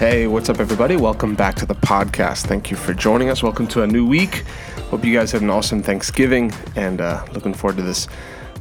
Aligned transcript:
Hey, 0.00 0.26
what's 0.26 0.48
up, 0.48 0.60
everybody? 0.60 0.96
Welcome 0.96 1.34
back 1.34 1.56
to 1.56 1.66
the 1.66 1.74
podcast. 1.74 2.46
Thank 2.46 2.70
you 2.70 2.76
for 2.78 2.94
joining 2.94 3.28
us. 3.28 3.42
Welcome 3.42 3.66
to 3.66 3.82
a 3.82 3.86
new 3.86 4.06
week. 4.06 4.44
Hope 4.88 5.04
you 5.04 5.14
guys 5.14 5.30
had 5.30 5.42
an 5.42 5.50
awesome 5.50 5.82
Thanksgiving 5.82 6.52
and 6.74 7.02
uh, 7.02 7.22
looking 7.34 7.52
forward 7.52 7.76
to 7.76 7.82
this 7.82 8.08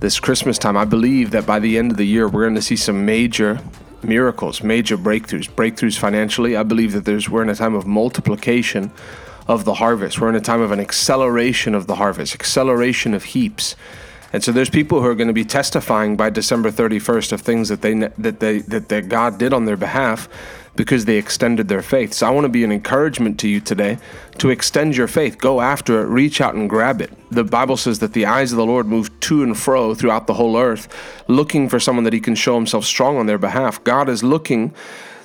this 0.01 0.19
Christmas 0.19 0.57
time. 0.57 0.75
I 0.75 0.83
believe 0.83 1.31
that 1.31 1.45
by 1.45 1.59
the 1.59 1.77
end 1.77 1.91
of 1.91 1.97
the 1.97 2.03
year, 2.03 2.27
we're 2.27 2.43
going 2.43 2.55
to 2.55 2.61
see 2.61 2.75
some 2.75 3.05
major 3.05 3.61
miracles, 4.03 4.61
major 4.61 4.97
breakthroughs, 4.97 5.49
breakthroughs 5.49 5.97
financially. 5.97 6.57
I 6.57 6.63
believe 6.63 6.91
that 6.91 7.05
there's 7.05 7.29
we're 7.29 7.43
in 7.43 7.49
a 7.49 7.55
time 7.55 7.73
of 7.73 7.87
multiplication 7.87 8.91
of 9.47 9.63
the 9.63 9.75
harvest. 9.75 10.19
We're 10.19 10.27
in 10.27 10.35
a 10.35 10.41
time 10.41 10.59
of 10.59 10.73
an 10.73 10.81
acceleration 10.81 11.73
of 11.73 11.87
the 11.87 11.95
harvest, 11.95 12.35
acceleration 12.35 13.13
of 13.13 13.23
heaps. 13.23 13.77
And 14.33 14.43
so 14.43 14.51
there's 14.51 14.69
people 14.69 15.01
who 15.01 15.07
are 15.07 15.15
going 15.15 15.27
to 15.29 15.33
be 15.33 15.45
testifying 15.45 16.17
by 16.17 16.31
December 16.31 16.69
31st 16.69 17.31
of 17.31 17.41
things 17.41 17.69
that 17.69 17.81
they 17.81 17.93
that 17.93 18.41
they 18.41 18.59
that, 18.59 18.89
that 18.89 19.07
God 19.07 19.37
did 19.37 19.53
on 19.53 19.63
their 19.63 19.77
behalf 19.77 20.27
because 20.79 21.03
they 21.03 21.17
extended 21.17 21.67
their 21.67 21.81
faith. 21.81 22.13
So 22.13 22.25
I 22.25 22.29
want 22.29 22.45
to 22.45 22.49
be 22.49 22.63
an 22.63 22.71
encouragement 22.71 23.37
to 23.41 23.49
you 23.49 23.59
today 23.59 23.97
to 24.37 24.49
extend 24.49 24.95
your 24.95 25.09
faith. 25.09 25.37
Go 25.37 25.59
after 25.59 25.99
it, 25.99 26.05
reach 26.05 26.39
out 26.39 26.55
and 26.55 26.69
grab 26.69 27.01
it. 27.01 27.11
The 27.29 27.43
Bible 27.43 27.75
says 27.75 27.99
that 27.99 28.13
the 28.13 28.25
eyes 28.25 28.53
of 28.53 28.57
the 28.57 28.65
Lord 28.65 28.87
move 28.87 29.19
to 29.19 29.43
and 29.43 29.59
fro 29.59 29.93
throughout 29.93 30.25
the 30.25 30.35
whole 30.35 30.55
earth, 30.55 30.87
looking 31.27 31.67
for 31.67 31.81
someone 31.81 32.05
that 32.05 32.13
he 32.13 32.21
can 32.21 32.33
show 32.33 32.55
himself 32.55 32.85
strong 32.85 33.17
on 33.17 33.25
their 33.25 33.37
behalf. 33.37 33.83
God 33.83 34.07
is 34.07 34.23
looking 34.23 34.73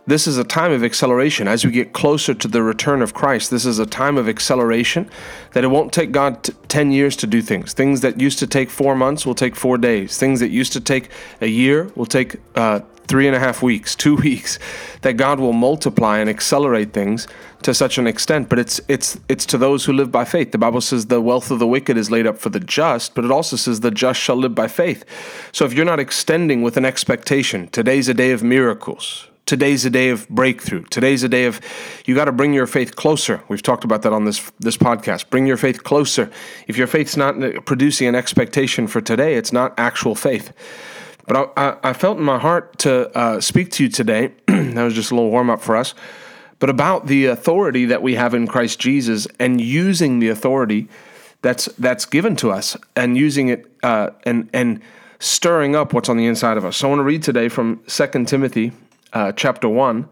this 0.07 0.27
is 0.27 0.37
a 0.37 0.45
time 0.45 0.71
of 0.73 0.85
acceleration. 0.85 1.49
As 1.49 1.65
we 1.65 1.71
get 1.71 1.93
closer 1.95 2.35
to 2.35 2.49
the 2.49 2.63
return 2.63 3.01
of 3.01 3.15
Christ, 3.15 3.51
this 3.51 3.65
is 3.65 3.79
a 3.79 3.87
time 3.87 4.19
of 4.19 4.29
acceleration 4.29 5.09
that 5.53 5.65
it 5.65 5.69
won't 5.69 5.93
take 5.93 6.13
God 6.13 6.43
t- 6.43 6.53
10 6.69 6.93
years 6.93 7.17
to 7.17 7.27
do 7.27 7.41
things. 7.41 7.73
Things 7.73 8.03
that 8.03 8.21
used 8.21 8.39
to 8.41 8.47
take 8.47 8.69
four 8.69 8.95
months 8.95 9.25
will 9.25 9.35
take 9.35 9.57
four 9.57 9.79
days. 9.79 10.19
Things 10.19 10.41
that 10.41 10.51
used 10.51 10.75
to 10.75 10.81
take 10.81 11.09
a 11.41 11.47
year 11.47 11.91
will 11.95 12.05
take 12.05 12.37
uh, 12.55 12.81
three 13.07 13.27
and 13.27 13.35
a 13.35 13.39
half 13.39 13.63
weeks, 13.63 13.95
two 13.97 14.17
weeks. 14.17 14.59
That 15.01 15.15
God 15.15 15.41
will 15.41 15.55
multiply 15.55 16.19
and 16.19 16.29
accelerate 16.29 16.93
things 16.93 17.27
to 17.63 17.73
such 17.73 17.97
an 17.97 18.07
extent. 18.07 18.51
But 18.51 18.59
it's 18.59 18.83
it's 18.89 19.19
it's 19.31 19.47
to 19.47 19.59
those 19.59 19.87
who 19.87 19.95
live 19.95 20.13
by 20.13 20.27
faith. 20.27 20.53
The 20.53 20.59
Bible 20.59 20.83
says 20.83 21.07
the 21.07 21.23
wealth 21.23 21.51
of 21.51 21.61
the 21.61 21.67
wicked 21.67 21.97
is 21.97 22.11
laid 22.11 22.27
up 22.27 22.37
for 22.37 22.51
the 22.51 22.61
just, 22.61 23.15
but 23.15 23.25
it 23.25 23.31
also 23.31 23.57
says 23.57 23.81
the 23.81 23.91
just 23.91 24.21
shall 24.21 24.37
live 24.37 24.55
by 24.55 24.69
faith. 24.69 25.05
So 25.51 25.65
if 25.65 25.73
you're 25.73 25.87
not 25.87 26.01
extending 26.01 26.61
with 26.61 26.77
an 26.77 26.85
expectation, 26.85 27.69
today's 27.69 28.11
a 28.11 28.15
day 28.15 28.33
of 28.33 28.43
miracles 28.43 29.29
today's 29.47 29.85
a 29.85 29.91
day 29.91 30.11
of 30.11 30.29
breakthrough. 30.29 30.85
Today's 30.85 31.23
a 31.23 31.29
day 31.29 31.45
of 31.45 31.61
you 32.07 32.15
got 32.15 32.27
to 32.27 32.33
bring 32.33 32.53
your 32.53 32.67
faith 32.67 32.97
closer. 32.97 33.43
We've 33.49 33.63
talked 33.63 33.85
about 33.85 34.03
that 34.03 34.13
on 34.13 34.25
this 34.25 34.51
this 34.59 34.77
podcast. 34.77 35.31
Bring 35.31 35.47
your 35.47 35.57
faith 35.57 35.85
closer. 35.85 36.31
If 36.67 36.77
your 36.77 36.87
faith's 36.87 37.17
not 37.17 37.37
producing 37.65 38.09
an 38.09 38.15
expectation 38.15 38.87
for 38.87 39.01
today, 39.01 39.35
it's 39.35 39.53
not 39.53 39.75
actual 39.79 40.15
faith. 40.15 40.53
But 41.27 41.53
I, 41.57 41.77
I 41.83 41.93
felt 41.95 42.19
in 42.19 42.25
my 42.25 42.39
heart 42.39 42.79
to 42.81 43.17
uh, 43.17 43.41
speak 43.41 43.71
to 43.73 43.85
you 43.85 43.89
today. 43.89 44.33
that 44.47 44.83
was 44.83 44.95
just 44.95 45.11
a 45.11 45.15
little 45.15 45.31
warm 45.31 45.49
up 45.49 45.61
for 45.61 45.75
us. 45.75 45.95
But 46.59 46.71
about 46.71 47.07
the 47.07 47.27
authority 47.27 47.87
that 47.87 48.03
we 48.03 48.15
have 48.15 48.35
in 48.35 48.47
Christ 48.47 48.79
Jesus 48.79 49.27
and 49.39 49.61
using 49.61 50.19
the 50.19 50.29
authority 50.29 50.89
that's 51.43 51.67
that's 51.79 52.07
given 52.07 52.37
to 52.37 52.51
us 52.51 52.77
and 52.97 53.17
using 53.17 53.49
it 53.49 53.67
uh, 53.83 54.11
and 54.25 54.49
and 54.53 54.81
stirring 55.19 55.75
up 55.75 55.93
what's 55.93 56.09
on 56.09 56.17
the 56.17 56.27
inside 56.27 56.57
of 56.57 56.65
us. 56.65 56.77
So 56.77 56.87
I 56.87 56.91
want 56.91 57.01
to 57.01 57.05
read 57.05 57.23
today 57.23 57.49
from 57.49 57.83
2 57.87 58.25
Timothy 58.25 58.73
uh, 59.15 59.33
chapter 59.33 59.69
1 59.69 60.09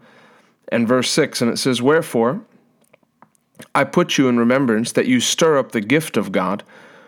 and 0.69 0.87
verse 0.87 1.11
6, 1.11 1.41
and 1.41 1.51
it 1.51 1.57
says, 1.57 1.81
Wherefore 1.81 2.41
I 3.75 3.83
put 3.83 4.17
you 4.17 4.27
in 4.27 4.39
remembrance 4.39 4.93
that 4.93 5.07
you 5.07 5.19
stir 5.19 5.57
up 5.57 5.71
the 5.71 5.81
gift 5.81 6.17
of 6.17 6.31
God, 6.31 6.63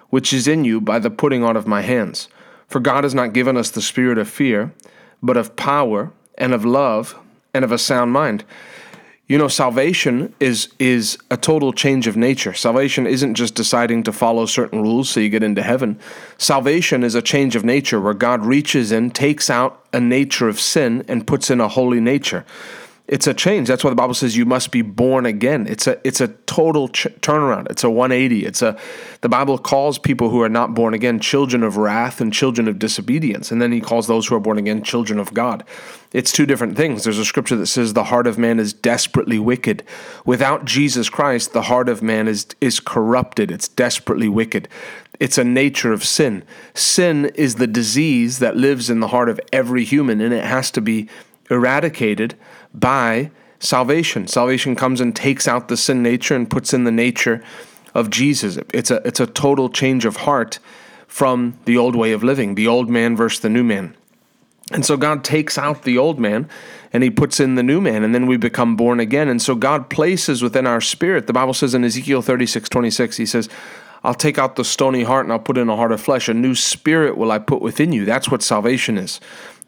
which 0.10 0.32
is 0.32 0.48
in 0.48 0.64
you 0.64 0.80
by 0.80 1.00
the 1.00 1.10
putting 1.10 1.44
on 1.44 1.58
of 1.58 1.68
my 1.68 1.82
hands. 1.82 2.28
For 2.68 2.80
God 2.80 3.04
has 3.04 3.16
not 3.16 3.34
given 3.34 3.58
us 3.58 3.72
the 3.72 3.82
spirit 3.82 4.18
of 4.18 4.30
fear, 4.30 4.74
but 5.22 5.38
of 5.38 5.56
power 5.56 6.12
and 6.38 6.54
of 6.54 6.66
love 6.66 7.18
and 7.54 7.64
of 7.64 7.72
a 7.72 7.78
sound 7.78 8.12
mind. 8.12 8.44
You 9.28 9.40
know, 9.40 9.48
salvation 9.48 10.36
is 10.40 10.70
is 10.78 11.18
a 11.32 11.38
total 11.38 11.74
change 11.74 12.06
of 12.06 12.16
nature. 12.16 12.54
Salvation 12.54 13.08
isn't 13.08 13.34
just 13.34 13.56
deciding 13.56 14.04
to 14.04 14.14
follow 14.14 14.46
certain 14.46 14.84
rules 14.84 15.10
so 15.10 15.20
you 15.20 15.30
get 15.30 15.42
into 15.42 15.64
heaven. 15.64 16.00
Salvation 16.38 17.04
is 17.04 17.16
a 17.16 17.24
change 17.24 17.56
of 17.56 17.66
nature 17.66 18.00
where 18.00 18.14
God 18.14 18.46
reaches 18.46 18.92
in, 18.92 19.10
takes 19.10 19.50
out 19.50 19.84
a 19.92 20.00
nature 20.00 20.48
of 20.48 20.60
sin 20.60 21.04
and 21.08 21.26
puts 21.26 21.50
in 21.50 21.60
a 21.60 21.68
holy 21.68 22.00
nature 22.00 22.46
it's 23.08 23.28
a 23.28 23.36
change. 23.36 23.68
That's 23.68 23.84
why 23.84 23.92
the 23.92 23.96
Bible 23.96 24.16
says 24.16 24.36
you 24.36 24.46
must 24.46 24.72
be 24.72 24.82
born 24.82 25.28
again. 25.28 25.68
It's 25.68 25.86
a 25.86 26.00
it's 26.04 26.22
a 26.22 26.30
total 26.48 26.88
ch- 26.88 27.08
turnaround. 27.22 27.70
It's 27.70 27.84
a 27.84 27.90
180. 27.90 28.46
It's 28.46 28.64
a 28.64 28.78
the 29.22 29.30
Bible 29.30 29.60
calls 29.60 30.00
people 30.00 30.32
who 30.32 30.42
are 30.42 30.50
not 30.50 30.74
born 30.74 30.96
again 30.96 31.20
children 31.20 31.62
of 31.62 31.78
wrath 31.78 32.20
and 32.20 32.34
children 32.34 32.68
of 32.68 32.80
disobedience, 32.80 33.52
and 33.52 33.62
then 33.62 33.72
he 33.72 33.80
calls 33.80 34.08
those 34.08 34.26
who 34.26 34.36
are 34.36 34.40
born 34.40 34.58
again 34.58 34.82
children 34.82 35.20
of 35.20 35.36
God. 35.36 35.64
It's 36.14 36.32
two 36.32 36.48
different 36.48 36.78
things. 36.78 37.04
There's 37.04 37.20
a 37.20 37.26
scripture 37.26 37.56
that 37.58 37.68
says 37.68 37.94
the 37.94 38.06
heart 38.06 38.26
of 38.26 38.40
man 38.40 38.60
is 38.60 38.74
desperately 38.74 39.38
wicked. 39.38 39.84
Without 40.26 40.66
Jesus 40.66 41.08
Christ, 41.08 41.54
the 41.54 41.64
heart 41.64 41.90
of 41.90 42.02
man 42.02 42.28
is 42.28 42.48
is 42.60 42.80
corrupted. 42.80 43.52
It's 43.52 43.68
desperately 43.68 44.30
wicked. 44.30 44.68
It's 45.20 45.38
a 45.38 45.44
nature 45.44 45.94
of 45.94 46.04
sin. 46.04 46.44
Sin 46.74 47.26
is 47.36 47.56
the 47.56 47.68
disease 47.68 48.40
that 48.40 48.58
lives 48.58 48.90
in 48.90 49.00
the 49.00 49.10
heart 49.10 49.30
of 49.30 49.40
every 49.54 49.84
human, 49.84 50.22
and 50.22 50.34
it 50.34 50.44
has 50.44 50.72
to 50.72 50.82
be 50.82 51.08
eradicated 51.52 52.36
by 52.80 53.32
salvation. 53.60 54.28
Salvation 54.28 54.76
comes 54.76 55.02
and 55.02 55.16
takes 55.16 55.48
out 55.48 55.68
the 55.68 55.78
sin 55.78 56.04
nature 56.04 56.36
and 56.36 56.50
puts 56.50 56.74
in 56.74 56.84
the 56.84 56.92
nature 56.92 57.44
of 57.94 58.10
Jesus. 58.10 58.58
It's 58.74 58.92
a 58.92 59.02
it's 59.08 59.20
a 59.20 59.28
total 59.28 59.70
change 59.70 60.06
of 60.06 60.18
heart 60.18 60.60
from 61.08 61.58
the 61.66 61.78
old 61.78 61.96
way 61.96 62.12
of 62.12 62.24
living, 62.24 62.56
the 62.56 62.68
old 62.68 62.90
man 62.90 63.16
versus 63.16 63.40
the 63.40 63.50
new 63.50 63.64
man. 63.64 63.96
And 64.72 64.86
so 64.86 64.98
God 64.98 65.24
takes 65.24 65.58
out 65.58 65.84
the 65.84 65.98
old 65.98 66.20
man 66.20 66.50
and 66.92 67.04
he 67.04 67.10
puts 67.10 67.40
in 67.40 67.56
the 67.56 67.64
new 67.64 67.82
man, 67.82 68.04
and 68.04 68.16
then 68.16 68.26
we 68.26 68.38
become 68.38 68.76
born 68.76 69.00
again. 69.00 69.28
And 69.28 69.42
so 69.42 69.54
God 69.54 69.90
places 69.90 70.42
within 70.42 70.66
our 70.66 70.82
spirit, 70.82 71.28
the 71.28 71.34
Bible 71.34 71.54
says 71.54 71.74
in 71.74 71.84
Ezekiel 71.84 72.22
36, 72.22 72.70
26, 72.70 73.18
he 73.18 73.26
says, 73.26 73.50
I'll 74.04 74.14
take 74.14 74.38
out 74.38 74.56
the 74.56 74.64
stony 74.64 75.04
heart 75.04 75.26
and 75.26 75.34
I'll 75.34 75.40
put 75.40 75.58
in 75.58 75.68
a 75.68 75.76
heart 75.76 75.92
of 75.92 76.00
flesh. 76.00 76.30
A 76.30 76.34
new 76.34 76.56
spirit 76.56 77.18
will 77.18 77.32
I 77.32 77.40
put 77.40 77.62
within 77.62 77.92
you. 77.92 78.06
That's 78.06 78.30
what 78.30 78.44
salvation 78.44 78.98
is. 78.98 79.20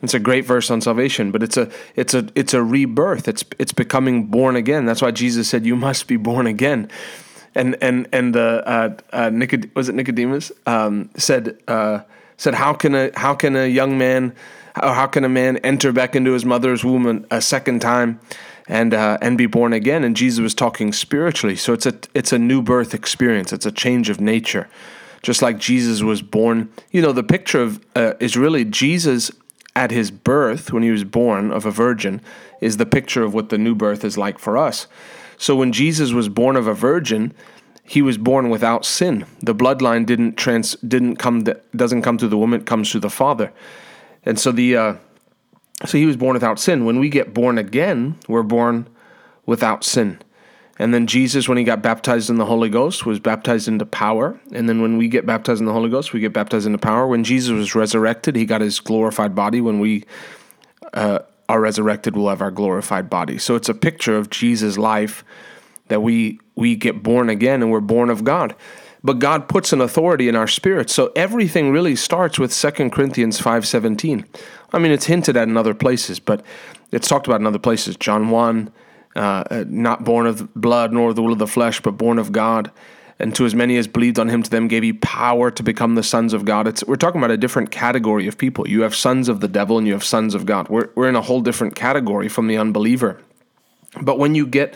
It's 0.01 0.13
a 0.13 0.19
great 0.19 0.45
verse 0.45 0.69
on 0.69 0.81
salvation, 0.81 1.31
but 1.31 1.41
it's 1.41 1.57
a 1.57 1.69
it's 1.95 2.13
a 2.13 2.27
it's 2.35 2.53
a 2.53 2.61
rebirth. 2.61 3.27
It's 3.27 3.43
it's 3.57 3.73
becoming 3.73 4.25
born 4.25 4.55
again. 4.55 4.85
That's 4.85 5.01
why 5.01 5.11
Jesus 5.11 5.49
said, 5.49 5.65
"You 5.65 5.75
must 5.75 6.07
be 6.07 6.17
born 6.17 6.45
again." 6.45 6.89
And 7.55 7.75
and 7.81 8.07
and 8.13 8.35
the 8.35 8.63
uh, 8.67 8.97
uh, 9.11 9.29
Nicod- 9.29 9.73
was 9.75 9.89
it 9.89 9.95
Nicodemus 9.95 10.51
um, 10.67 11.09
said 11.17 11.57
uh, 11.67 12.01
said 12.37 12.53
how 12.53 12.73
can 12.73 12.93
a 12.93 13.11
how 13.15 13.33
can 13.33 13.55
a 13.55 13.65
young 13.67 13.97
man 13.97 14.35
or 14.81 14.93
how 14.93 15.07
can 15.07 15.23
a 15.23 15.29
man 15.29 15.57
enter 15.57 15.91
back 15.91 16.15
into 16.15 16.33
his 16.33 16.45
mother's 16.45 16.83
womb 16.83 17.25
a 17.31 17.41
second 17.41 17.81
time 17.81 18.19
and 18.67 18.93
uh, 18.93 19.17
and 19.19 19.35
be 19.35 19.47
born 19.47 19.73
again? 19.73 20.03
And 20.03 20.15
Jesus 20.15 20.39
was 20.39 20.53
talking 20.53 20.93
spiritually, 20.93 21.55
so 21.55 21.73
it's 21.73 21.87
a 21.87 21.95
it's 22.13 22.31
a 22.31 22.37
new 22.37 22.61
birth 22.61 22.93
experience. 22.93 23.51
It's 23.51 23.65
a 23.65 23.71
change 23.71 24.11
of 24.11 24.21
nature, 24.21 24.69
just 25.23 25.41
like 25.41 25.57
Jesus 25.57 26.03
was 26.03 26.21
born. 26.21 26.69
You 26.91 27.01
know, 27.01 27.13
the 27.13 27.23
picture 27.23 27.63
of 27.63 27.83
uh, 27.95 28.13
is 28.19 28.37
really 28.37 28.63
Jesus 28.63 29.31
at 29.77 29.91
his 29.91 30.09
birth, 30.09 30.73
when 30.73 30.81
he 30.81 30.89
was 30.89 31.03
born 31.03 31.51
of 31.51 31.63
a 31.63 31.69
virgin, 31.71 32.19
is 32.61 32.77
the 32.77 32.85
picture 32.85 33.23
of 33.23 33.35
what 33.35 33.49
the 33.49 33.59
new 33.59 33.75
birth 33.75 34.03
is 34.03 34.17
like 34.17 34.39
for 34.39 34.57
us. 34.57 34.87
So 35.37 35.55
when 35.55 35.71
Jesus 35.71 36.13
was 36.13 36.29
born 36.29 36.55
of 36.55 36.65
a 36.65 36.73
virgin, 36.73 37.31
he 37.83 38.01
was 38.01 38.17
born 38.17 38.49
without 38.49 38.85
sin. 38.85 39.27
The 39.39 39.53
bloodline 39.53 40.07
didn't 40.07 40.35
trans 40.35 40.75
didn't 40.77 41.17
come 41.17 41.45
doesn't 41.75 42.01
come 42.01 42.17
through 42.17 42.29
the 42.29 42.39
woman, 42.39 42.61
it 42.61 42.65
comes 42.65 42.91
through 42.91 43.01
the 43.01 43.11
father. 43.11 43.53
And 44.25 44.39
so 44.39 44.51
the 44.51 44.75
uh, 44.75 44.95
so 45.85 45.99
he 45.99 46.07
was 46.07 46.17
born 46.17 46.33
without 46.33 46.59
sin. 46.59 46.83
When 46.83 46.97
we 46.97 47.07
get 47.07 47.35
born 47.35 47.59
again, 47.59 48.17
we're 48.27 48.41
born 48.41 48.87
without 49.45 49.83
sin. 49.83 50.19
And 50.79 50.93
then 50.93 51.07
Jesus, 51.07 51.49
when 51.49 51.57
he 51.57 51.63
got 51.63 51.81
baptized 51.81 52.29
in 52.29 52.37
the 52.37 52.45
Holy 52.45 52.69
Ghost, 52.69 53.05
was 53.05 53.19
baptized 53.19 53.67
into 53.67 53.85
power. 53.85 54.39
And 54.51 54.69
then 54.69 54.81
when 54.81 54.97
we 54.97 55.07
get 55.07 55.25
baptized 55.25 55.59
in 55.59 55.65
the 55.65 55.73
Holy 55.73 55.89
Ghost, 55.89 56.13
we 56.13 56.19
get 56.19 56.33
baptized 56.33 56.65
into 56.65 56.77
power. 56.77 57.07
When 57.07 57.23
Jesus 57.23 57.51
was 57.51 57.73
resurrected, 57.73 58.35
he 58.35 58.45
got 58.45 58.61
his 58.61 58.79
glorified 58.79 59.33
body. 59.33 59.59
When 59.59 59.79
we 59.79 60.03
uh, 60.93 61.19
are 61.49 61.59
resurrected, 61.59 62.15
we'll 62.15 62.29
have 62.29 62.41
our 62.41 62.51
glorified 62.51 63.09
body. 63.09 63.37
So 63.37 63.55
it's 63.55 63.69
a 63.69 63.73
picture 63.73 64.17
of 64.17 64.29
Jesus' 64.29 64.77
life 64.77 65.23
that 65.87 66.01
we 66.01 66.39
we 66.55 66.75
get 66.75 67.01
born 67.01 67.29
again 67.29 67.61
and 67.61 67.71
we're 67.71 67.79
born 67.79 68.09
of 68.09 68.23
God. 68.23 68.55
But 69.03 69.19
God 69.19 69.47
puts 69.47 69.71
an 69.71 69.79
authority 69.79 70.27
in 70.27 70.35
our 70.35 70.47
spirit. 70.47 70.89
So 70.89 71.11
everything 71.15 71.71
really 71.71 71.95
starts 71.95 72.37
with 72.39 72.51
2 72.51 72.91
Corinthians 72.91 73.39
5:17. 73.39 74.25
I 74.73 74.79
mean, 74.79 74.91
it's 74.91 75.05
hinted 75.05 75.37
at 75.37 75.47
in 75.47 75.55
other 75.55 75.73
places, 75.73 76.19
but 76.19 76.43
it's 76.91 77.07
talked 77.07 77.25
about 77.25 77.39
in 77.39 77.47
other 77.47 77.59
places. 77.59 77.95
John 77.95 78.29
1 78.29 78.71
uh, 79.17 79.65
not 79.67 80.03
born 80.03 80.27
of 80.27 80.53
blood 80.53 80.93
nor 80.93 81.09
of 81.09 81.15
the 81.15 81.21
will 81.23 81.33
of 81.33 81.39
the 81.39 81.47
flesh, 81.47 81.81
but 81.81 81.91
born 81.91 82.19
of 82.19 82.31
God. 82.31 82.71
And 83.19 83.33
to 83.35 83.45
as 83.45 83.55
many 83.55 83.77
as 83.77 83.87
believed 83.87 84.19
on 84.19 84.29
him, 84.29 84.43
to 84.43 84.49
them 84.49 84.67
gave 84.67 84.83
he 84.83 84.93
power 84.93 85.49
to 85.49 85.63
become 85.63 85.95
the 85.95 86.03
sons 86.03 86.33
of 86.33 86.45
God. 86.45 86.67
It's, 86.67 86.83
we're 86.83 86.97
talking 86.97 87.19
about 87.19 87.31
a 87.31 87.37
different 87.37 87.71
category 87.71 88.27
of 88.27 88.37
people. 88.37 88.67
You 88.67 88.81
have 88.81 88.93
sons 88.93 89.27
of 89.27 89.39
the 89.39 89.47
devil 89.47 89.79
and 89.79 89.87
you 89.87 89.93
have 89.93 90.03
sons 90.03 90.35
of 90.35 90.45
God. 90.45 90.69
We're, 90.69 90.89
we're 90.93 91.09
in 91.09 91.15
a 91.15 91.21
whole 91.21 91.41
different 91.41 91.75
category 91.75 92.29
from 92.29 92.47
the 92.47 92.57
unbeliever. 92.57 93.19
But 93.99 94.19
when 94.19 94.35
you 94.35 94.45
get 94.45 94.75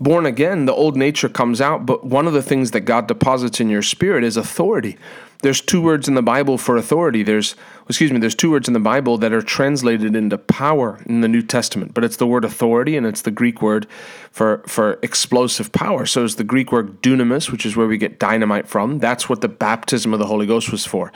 born 0.00 0.26
again, 0.26 0.66
the 0.66 0.74
old 0.74 0.96
nature 0.96 1.28
comes 1.28 1.60
out, 1.60 1.86
but 1.86 2.04
one 2.04 2.26
of 2.26 2.32
the 2.32 2.42
things 2.42 2.70
that 2.72 2.80
God 2.80 3.06
deposits 3.06 3.60
in 3.60 3.68
your 3.68 3.82
spirit 3.82 4.24
is 4.24 4.36
authority. 4.36 4.96
There's 5.42 5.60
two 5.60 5.80
words 5.80 6.08
in 6.08 6.14
the 6.14 6.22
Bible 6.22 6.58
for 6.58 6.76
authority. 6.76 7.22
There's, 7.22 7.54
excuse 7.88 8.10
me, 8.10 8.18
there's 8.18 8.34
two 8.34 8.50
words 8.50 8.66
in 8.66 8.74
the 8.74 8.80
Bible 8.80 9.18
that 9.18 9.32
are 9.32 9.42
translated 9.42 10.16
into 10.16 10.36
power 10.36 11.00
in 11.06 11.20
the 11.20 11.28
New 11.28 11.42
Testament, 11.42 11.94
but 11.94 12.02
it's 12.02 12.16
the 12.16 12.26
word 12.26 12.44
authority 12.44 12.96
and 12.96 13.06
it's 13.06 13.22
the 13.22 13.30
Greek 13.30 13.62
word 13.62 13.86
for, 14.32 14.64
for 14.66 14.98
explosive 15.02 15.70
power. 15.70 16.06
So 16.06 16.24
it's 16.24 16.34
the 16.34 16.44
Greek 16.44 16.72
word 16.72 17.00
dunamis, 17.02 17.52
which 17.52 17.64
is 17.64 17.76
where 17.76 17.86
we 17.86 17.98
get 17.98 18.18
dynamite 18.18 18.66
from. 18.66 18.98
That's 18.98 19.28
what 19.28 19.40
the 19.40 19.48
baptism 19.48 20.12
of 20.12 20.18
the 20.18 20.26
Holy 20.26 20.46
Ghost 20.46 20.72
was 20.72 20.84
for. 20.84 21.12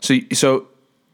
So, 0.00 0.16
so 0.32 0.66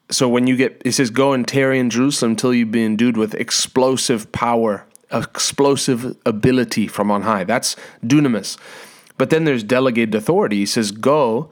so 0.09 0.29
when 0.29 0.47
you 0.47 0.57
get 0.57 0.81
it 0.85 0.93
says 0.93 1.11
go 1.11 1.33
and 1.33 1.47
tarry 1.47 1.79
in 1.79 1.91
Jerusalem 1.91 2.33
until 2.33 2.55
you 2.55 2.65
be 2.65 2.85
endued 2.85 3.17
with 3.17 3.35
explosive 3.35 4.31
power, 4.33 4.86
explosive 5.11 6.17
ability 6.26 6.87
from 6.87 7.11
on 7.11 7.23
high. 7.23 7.44
That's 7.44 7.76
dunamis. 8.05 8.58
But 9.19 9.31
then 9.31 9.44
there's 9.44 9.62
delegated 9.62 10.14
authority. 10.14 10.56
He 10.56 10.67
says, 10.67 10.91
Go, 10.91 11.50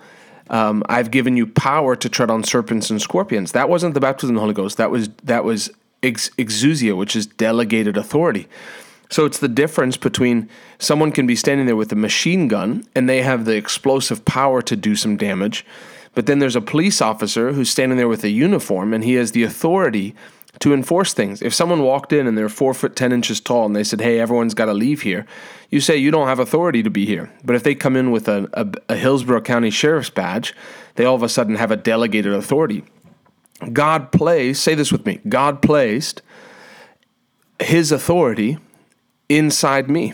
um, 0.50 0.82
I've 0.88 1.10
given 1.10 1.36
you 1.36 1.46
power 1.46 1.96
to 1.96 2.08
tread 2.08 2.30
on 2.30 2.44
serpents 2.44 2.90
and 2.90 3.00
scorpions. 3.00 3.52
That 3.52 3.68
wasn't 3.68 3.94
the 3.94 4.00
baptism 4.00 4.36
of 4.36 4.40
the 4.40 4.40
Holy 4.40 4.54
Ghost. 4.54 4.76
That 4.76 4.90
was 4.90 5.08
that 5.22 5.44
was 5.44 5.70
ex- 6.02 6.30
exousia, 6.30 6.96
which 6.96 7.16
is 7.16 7.26
delegated 7.26 7.96
authority. 7.96 8.48
So 9.10 9.24
it's 9.26 9.38
the 9.38 9.48
difference 9.48 9.96
between 9.96 10.48
someone 10.78 11.12
can 11.12 11.26
be 11.26 11.36
standing 11.36 11.66
there 11.66 11.76
with 11.76 11.92
a 11.92 11.96
machine 11.96 12.48
gun 12.48 12.84
and 12.94 13.08
they 13.08 13.22
have 13.22 13.44
the 13.44 13.54
explosive 13.54 14.24
power 14.24 14.60
to 14.62 14.76
do 14.76 14.96
some 14.96 15.16
damage 15.16 15.64
but 16.14 16.26
then 16.26 16.38
there's 16.38 16.56
a 16.56 16.60
police 16.60 17.00
officer 17.02 17.52
who's 17.52 17.70
standing 17.70 17.98
there 17.98 18.08
with 18.08 18.24
a 18.24 18.30
uniform 18.30 18.94
and 18.94 19.04
he 19.04 19.14
has 19.14 19.32
the 19.32 19.42
authority 19.42 20.14
to 20.60 20.72
enforce 20.72 21.12
things. 21.12 21.42
If 21.42 21.52
someone 21.54 21.82
walked 21.82 22.12
in 22.12 22.26
and 22.26 22.36
they're 22.38 22.48
four 22.48 22.74
foot 22.74 22.96
ten 22.96 23.12
inches 23.12 23.40
tall 23.40 23.66
and 23.66 23.74
they 23.74 23.84
said, 23.84 24.00
"Hey, 24.00 24.20
everyone's 24.20 24.54
got 24.54 24.66
to 24.66 24.74
leave 24.74 25.02
here," 25.02 25.26
you 25.70 25.80
say 25.80 25.96
you 25.96 26.10
don't 26.10 26.28
have 26.28 26.38
authority 26.38 26.82
to 26.82 26.90
be 26.90 27.06
here. 27.06 27.30
But 27.44 27.56
if 27.56 27.62
they 27.62 27.74
come 27.74 27.96
in 27.96 28.10
with 28.10 28.28
a, 28.28 28.48
a, 28.52 28.94
a 28.94 28.96
Hillsborough 28.96 29.42
County 29.42 29.70
Sheriff's 29.70 30.10
badge, 30.10 30.54
they 30.94 31.04
all 31.04 31.14
of 31.14 31.22
a 31.22 31.28
sudden 31.28 31.56
have 31.56 31.70
a 31.70 31.76
delegated 31.76 32.32
authority. 32.32 32.84
God 33.72 34.12
placed, 34.12 34.62
say 34.62 34.74
this 34.74 34.92
with 34.92 35.06
me, 35.06 35.20
God 35.28 35.62
placed 35.62 36.22
His 37.60 37.92
authority 37.92 38.58
inside 39.28 39.88
me. 39.88 40.12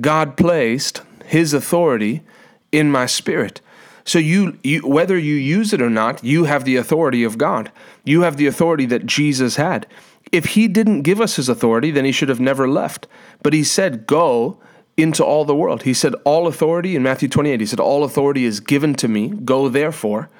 God 0.00 0.36
placed 0.36 1.02
His 1.26 1.52
authority 1.52 2.22
in 2.70 2.90
my 2.90 3.06
spirit. 3.06 3.60
So 4.04 4.18
you, 4.18 4.58
you 4.62 4.86
whether 4.86 5.18
you 5.18 5.34
use 5.34 5.72
it 5.72 5.82
or 5.82 5.90
not, 5.90 6.22
you 6.24 6.44
have 6.44 6.64
the 6.64 6.76
authority 6.76 7.24
of 7.24 7.38
God. 7.38 7.70
You 8.04 8.22
have 8.22 8.36
the 8.36 8.46
authority 8.46 8.86
that 8.86 9.06
Jesus 9.06 9.56
had. 9.56 9.86
If 10.30 10.46
he 10.46 10.68
didn't 10.68 11.02
give 11.02 11.20
us 11.20 11.36
his 11.36 11.48
authority, 11.48 11.90
then 11.90 12.04
he 12.04 12.12
should 12.12 12.28
have 12.28 12.40
never 12.40 12.68
left. 12.68 13.06
But 13.42 13.52
he 13.52 13.64
said, 13.64 14.06
"Go 14.06 14.58
into 14.96 15.24
all 15.24 15.44
the 15.44 15.54
world." 15.54 15.82
He 15.82 15.94
said, 15.94 16.14
"All 16.24 16.46
authority" 16.46 16.96
in 16.96 17.02
Matthew 17.02 17.28
28. 17.28 17.60
He 17.60 17.66
said, 17.66 17.80
"All 17.80 18.02
authority 18.02 18.44
is 18.44 18.60
given 18.60 18.94
to 18.94 19.08
me. 19.08 19.28
Go 19.28 19.68
therefore." 19.68 20.30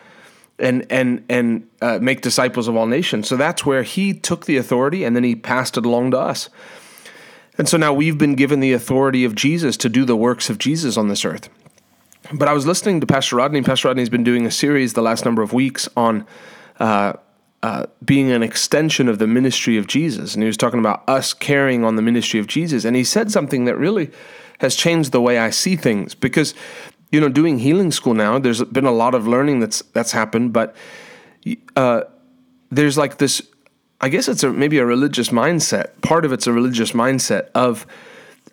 and 0.59 0.87
and 0.91 1.25
and 1.29 1.69
uh, 1.81 1.99
make 2.01 2.21
disciples 2.21 2.69
of 2.69 2.77
all 2.77 2.87
nations. 2.87 3.29
So 3.29 3.37
that's 3.37 3.67
where 3.67 3.83
he 3.83 4.15
took 4.15 4.47
the 4.47 4.57
authority 4.57 5.05
and 5.05 5.17
then 5.17 5.25
he 5.25 5.35
passed 5.35 5.77
it 5.77 5.85
along 5.85 6.13
to 6.13 6.19
us. 6.21 6.49
And 7.59 7.69
so 7.69 7.77
now 7.77 7.93
we've 7.93 8.17
been 8.17 8.35
given 8.35 8.61
the 8.61 8.73
authority 8.73 9.25
of 9.25 9.35
Jesus 9.35 9.77
to 9.79 9.89
do 9.89 10.05
the 10.05 10.17
works 10.17 10.49
of 10.49 10.59
Jesus 10.59 10.97
on 10.97 11.09
this 11.09 11.25
earth. 11.25 11.51
But 12.31 12.49
I 12.49 12.53
was 12.53 12.67
listening 12.67 13.01
to 13.01 13.07
Pastor 13.07 13.37
Rodney. 13.37 13.63
Pastor 13.63 13.89
Rodney's 13.89 14.09
been 14.09 14.25
doing 14.25 14.47
a 14.47 14.51
series 14.51 14.93
the 14.93 15.03
last 15.03 15.25
number 15.25 15.43
of 15.43 15.53
weeks 15.53 15.89
on 15.97 16.27
uh, 16.79 17.15
uh, 17.63 17.87
being 18.05 18.31
an 18.31 18.43
extension 18.43 19.09
of 19.09 19.19
the 19.19 19.27
ministry 19.27 19.77
of 19.77 19.87
Jesus. 19.87 20.35
And 20.35 20.43
he 20.43 20.47
was 20.47 20.57
talking 20.57 20.79
about 20.79 21.09
us 21.09 21.33
carrying 21.33 21.85
on 21.85 21.97
the 21.97 22.03
ministry 22.03 22.39
of 22.39 22.47
Jesus. 22.47 22.85
And 22.85 22.95
he 22.95 23.05
said 23.05 23.31
something 23.33 23.65
that 23.65 23.77
really 23.77 24.11
has 24.61 24.77
changed 24.77 25.13
the 25.13 25.21
way 25.21 25.39
I 25.39 25.51
see 25.51 25.75
things 25.75 26.15
because, 26.15 26.55
you 27.11 27.21
know, 27.21 27.29
doing 27.29 27.59
healing 27.59 27.91
school 27.91 28.15
now, 28.15 28.39
there's 28.39 28.63
been 28.65 28.87
a 28.87 28.93
lot 28.93 29.15
of 29.15 29.27
learning 29.27 29.61
that's 29.61 29.83
that's 29.93 30.13
happened, 30.13 30.53
but 30.53 30.77
uh, 31.77 32.03
there's 32.71 32.97
like 32.97 33.19
this. 33.19 33.43
I 34.01 34.09
guess 34.09 34.27
it's 34.27 34.43
a, 34.43 34.53
maybe 34.53 34.79
a 34.79 34.87
religious 34.87 35.29
mindset. 35.29 36.01
Part 36.03 36.25
of 36.25 36.33
it's 36.33 36.47
a 36.47 36.53
religious 36.53 36.93
mindset 36.93 37.49
of 37.55 37.87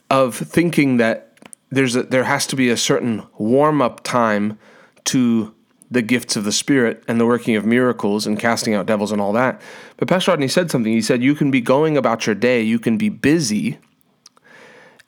of 0.10 0.36
thinking 0.36 0.98
that 0.98 1.29
there's 1.72 1.96
a, 1.96 2.04
there 2.04 2.24
has 2.24 2.48
to 2.48 2.56
be 2.56 2.70
a 2.70 2.78
certain 2.78 3.24
warm 3.38 3.82
up 3.82 4.04
time 4.04 4.58
to 5.06 5.54
the 5.92 6.02
gifts 6.02 6.36
of 6.36 6.44
the 6.44 6.52
Spirit 6.52 7.04
and 7.08 7.20
the 7.20 7.26
working 7.26 7.56
of 7.56 7.66
miracles 7.66 8.28
and 8.28 8.40
casting 8.40 8.74
out 8.74 8.86
devils 8.86 9.12
and 9.12 9.20
all 9.20 9.34
that. 9.34 9.60
But 9.98 10.08
Pastor 10.08 10.32
Rodney 10.32 10.48
said 10.48 10.70
something. 10.70 10.92
He 10.92 11.02
said, 11.02 11.24
You 11.24 11.36
can 11.36 11.52
be 11.52 11.62
going 11.62 11.98
about 11.98 12.26
your 12.26 12.36
day, 12.36 12.62
you 12.62 12.80
can 12.80 12.98
be 12.98 13.10
busy, 13.10 13.80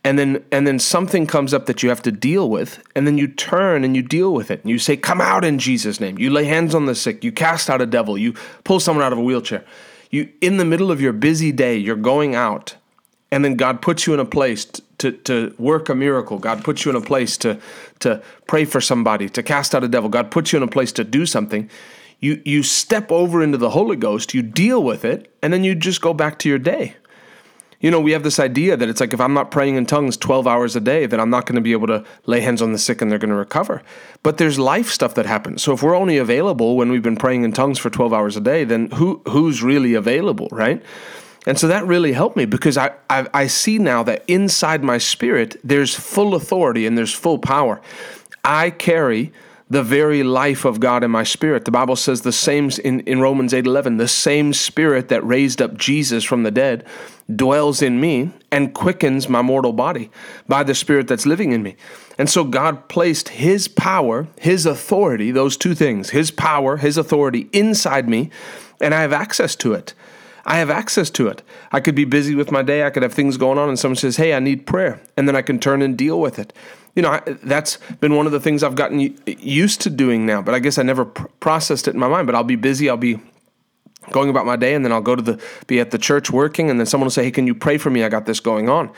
and 0.03 0.17
then 0.17 0.43
and 0.51 0.65
then 0.65 0.79
something 0.79 1.27
comes 1.27 1.53
up 1.53 1.67
that 1.67 1.83
you 1.83 1.89
have 1.89 2.01
to 2.03 2.11
deal 2.11 2.49
with, 2.49 2.81
and 2.95 3.05
then 3.05 3.17
you 3.17 3.27
turn 3.27 3.83
and 3.83 3.95
you 3.95 4.01
deal 4.01 4.33
with 4.33 4.49
it. 4.49 4.61
And 4.61 4.69
you 4.69 4.79
say, 4.79 4.97
Come 4.97 5.21
out 5.21 5.45
in 5.45 5.59
Jesus' 5.59 5.99
name. 5.99 6.17
You 6.17 6.31
lay 6.31 6.45
hands 6.45 6.73
on 6.73 6.85
the 6.85 6.95
sick, 6.95 7.23
you 7.23 7.31
cast 7.31 7.69
out 7.69 7.81
a 7.81 7.85
devil, 7.85 8.17
you 8.17 8.33
pull 8.63 8.79
someone 8.79 9.05
out 9.05 9.13
of 9.13 9.19
a 9.19 9.23
wheelchair. 9.23 9.63
You 10.09 10.29
in 10.41 10.57
the 10.57 10.65
middle 10.65 10.91
of 10.91 10.99
your 10.99 11.13
busy 11.13 11.51
day, 11.51 11.77
you're 11.77 11.95
going 11.95 12.35
out 12.35 12.75
and 13.31 13.45
then 13.45 13.55
God 13.55 13.81
puts 13.81 14.05
you 14.05 14.13
in 14.13 14.19
a 14.19 14.25
place 14.25 14.65
to, 15.01 15.11
to 15.11 15.53
work 15.57 15.89
a 15.89 15.95
miracle. 15.95 16.37
God 16.39 16.63
puts 16.63 16.85
you 16.85 16.91
in 16.91 16.95
a 16.95 17.01
place 17.01 17.37
to, 17.37 17.59
to 17.99 18.21
pray 18.47 18.65
for 18.65 18.79
somebody, 18.79 19.27
to 19.29 19.43
cast 19.43 19.75
out 19.75 19.83
a 19.83 19.87
devil. 19.87 20.09
God 20.09 20.31
puts 20.31 20.53
you 20.53 20.57
in 20.57 20.63
a 20.63 20.67
place 20.67 20.91
to 20.93 21.03
do 21.03 21.25
something. 21.25 21.69
You, 22.19 22.41
you 22.45 22.61
step 22.63 23.11
over 23.11 23.41
into 23.41 23.57
the 23.57 23.71
Holy 23.71 23.95
Ghost, 23.95 24.33
you 24.33 24.43
deal 24.43 24.83
with 24.83 25.03
it, 25.03 25.35
and 25.41 25.51
then 25.51 25.63
you 25.63 25.73
just 25.73 26.01
go 26.01 26.13
back 26.13 26.37
to 26.39 26.49
your 26.49 26.59
day. 26.59 26.95
You 27.79 27.89
know, 27.89 27.99
we 27.99 28.11
have 28.11 28.21
this 28.21 28.39
idea 28.39 28.77
that 28.77 28.87
it's 28.87 29.01
like 29.01 29.11
if 29.11 29.19
I'm 29.19 29.33
not 29.33 29.49
praying 29.49 29.75
in 29.75 29.87
tongues 29.87 30.15
12 30.15 30.45
hours 30.45 30.75
a 30.75 30.79
day, 30.79 31.07
then 31.07 31.19
I'm 31.19 31.31
not 31.31 31.47
going 31.47 31.55
to 31.55 31.61
be 31.61 31.71
able 31.71 31.87
to 31.87 32.05
lay 32.27 32.39
hands 32.41 32.61
on 32.61 32.73
the 32.73 32.77
sick 32.77 33.01
and 33.01 33.11
they're 33.11 33.17
going 33.17 33.31
to 33.31 33.35
recover. 33.35 33.81
But 34.21 34.37
there's 34.37 34.59
life 34.59 34.89
stuff 34.91 35.15
that 35.15 35.25
happens. 35.25 35.63
So 35.63 35.73
if 35.73 35.81
we're 35.81 35.95
only 35.95 36.17
available 36.17 36.77
when 36.77 36.91
we've 36.91 37.01
been 37.01 37.15
praying 37.15 37.43
in 37.43 37.53
tongues 37.53 37.79
for 37.79 37.89
12 37.89 38.13
hours 38.13 38.37
a 38.37 38.41
day, 38.41 38.65
then 38.65 38.91
who 38.91 39.23
who's 39.27 39.63
really 39.63 39.95
available, 39.95 40.47
right? 40.51 40.83
And 41.45 41.57
so 41.57 41.67
that 41.67 41.85
really 41.87 42.13
helped 42.13 42.37
me 42.37 42.45
because 42.45 42.77
I, 42.77 42.91
I, 43.09 43.27
I, 43.33 43.47
see 43.47 43.79
now 43.79 44.03
that 44.03 44.23
inside 44.27 44.83
my 44.83 44.99
spirit, 44.99 45.59
there's 45.63 45.95
full 45.95 46.35
authority 46.35 46.85
and 46.85 46.95
there's 46.95 47.13
full 47.13 47.39
power. 47.39 47.81
I 48.43 48.69
carry 48.69 49.31
the 49.71 49.81
very 49.81 50.21
life 50.21 50.65
of 50.65 50.81
God 50.81 51.01
in 51.01 51.09
my 51.09 51.23
spirit. 51.23 51.63
The 51.63 51.71
Bible 51.71 51.95
says 51.95 52.21
the 52.21 52.33
same 52.33 52.69
in, 52.83 52.99
in 53.01 53.21
Romans 53.21 53.53
8 53.53 53.65
11, 53.65 53.97
the 53.97 54.07
same 54.07 54.53
spirit 54.53 55.07
that 55.07 55.25
raised 55.25 55.61
up 55.61 55.77
Jesus 55.77 56.25
from 56.25 56.43
the 56.43 56.51
dead 56.51 56.85
dwells 57.33 57.81
in 57.81 58.01
me 58.01 58.31
and 58.51 58.73
quickens 58.73 59.29
my 59.29 59.41
mortal 59.41 59.71
body 59.71 60.11
by 60.47 60.63
the 60.63 60.75
spirit 60.75 61.07
that's 61.07 61.25
living 61.25 61.53
in 61.53 61.63
me. 61.63 61.77
And 62.17 62.29
so 62.29 62.43
God 62.43 62.89
placed 62.89 63.29
his 63.29 63.69
power, 63.69 64.27
his 64.37 64.65
authority, 64.65 65.31
those 65.31 65.55
two 65.55 65.73
things, 65.73 66.09
his 66.09 66.31
power, 66.31 66.75
his 66.75 66.97
authority 66.97 67.49
inside 67.53 68.09
me, 68.09 68.29
and 68.81 68.93
I 68.93 69.01
have 69.01 69.13
access 69.13 69.55
to 69.57 69.73
it. 69.73 69.93
I 70.45 70.57
have 70.57 70.69
access 70.69 71.09
to 71.11 71.27
it. 71.27 71.43
I 71.71 71.79
could 71.79 71.95
be 71.95 72.05
busy 72.05 72.35
with 72.35 72.51
my 72.51 72.61
day. 72.61 72.83
I 72.83 72.89
could 72.89 73.03
have 73.03 73.13
things 73.13 73.37
going 73.37 73.57
on, 73.57 73.69
and 73.69 73.77
someone 73.77 73.95
says, 73.95 74.17
Hey, 74.17 74.33
I 74.33 74.39
need 74.39 74.65
prayer. 74.65 75.01
And 75.17 75.27
then 75.27 75.35
I 75.35 75.41
can 75.41 75.59
turn 75.59 75.81
and 75.81 75.97
deal 75.97 76.19
with 76.19 76.39
it. 76.39 76.53
You 76.95 77.03
know, 77.03 77.11
I, 77.11 77.21
that's 77.43 77.77
been 77.99 78.15
one 78.15 78.25
of 78.25 78.31
the 78.31 78.39
things 78.39 78.63
I've 78.63 78.75
gotten 78.75 79.15
used 79.25 79.81
to 79.81 79.89
doing 79.89 80.25
now, 80.25 80.41
but 80.41 80.53
I 80.53 80.59
guess 80.59 80.77
I 80.77 80.83
never 80.83 81.05
pr- 81.05 81.27
processed 81.39 81.87
it 81.87 81.93
in 81.93 81.99
my 81.99 82.07
mind. 82.07 82.27
But 82.27 82.35
I'll 82.35 82.43
be 82.43 82.55
busy. 82.55 82.89
I'll 82.89 82.97
be 82.97 83.19
going 84.11 84.29
about 84.29 84.45
my 84.45 84.55
day, 84.55 84.73
and 84.73 84.83
then 84.83 84.91
I'll 84.91 85.01
go 85.01 85.15
to 85.15 85.21
the, 85.21 85.41
be 85.67 85.79
at 85.79 85.91
the 85.91 85.97
church 85.97 86.31
working, 86.31 86.69
and 86.69 86.79
then 86.79 86.85
someone 86.85 87.05
will 87.05 87.11
say, 87.11 87.25
Hey, 87.25 87.31
can 87.31 87.47
you 87.47 87.55
pray 87.55 87.77
for 87.77 87.89
me? 87.89 88.03
I 88.03 88.09
got 88.09 88.25
this 88.25 88.39
going 88.39 88.69
on 88.69 88.91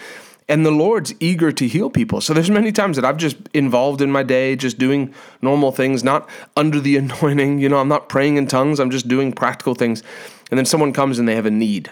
and 0.50 0.65
the 0.65 0.71
lord's 0.71 1.13
eager 1.19 1.51
to 1.51 1.67
heal 1.67 1.89
people 1.89 2.19
so 2.19 2.33
there's 2.33 2.50
many 2.50 2.71
times 2.71 2.95
that 2.95 3.05
i've 3.05 3.17
just 3.17 3.38
involved 3.53 4.01
in 4.01 4.12
my 4.12 4.23
day 4.23 4.55
just 4.55 4.77
doing 4.77 5.13
normal 5.41 5.71
things 5.71 6.03
not 6.03 6.27
under 6.55 6.79
the 6.79 6.97
anointing 7.03 7.59
you 7.59 7.69
know 7.69 7.77
i'm 7.77 7.88
not 7.88 8.09
praying 8.09 8.38
in 8.38 8.47
tongues 8.47 8.79
i'm 8.79 8.91
just 8.91 9.07
doing 9.07 9.31
practical 9.31 9.75
things 9.75 10.03
and 10.53 10.57
then 10.60 10.67
someone 10.67 10.93
comes 10.93 11.17
and 11.17 11.27
they 11.27 11.33
have 11.33 11.48
a 11.48 11.51
need. 11.51 11.91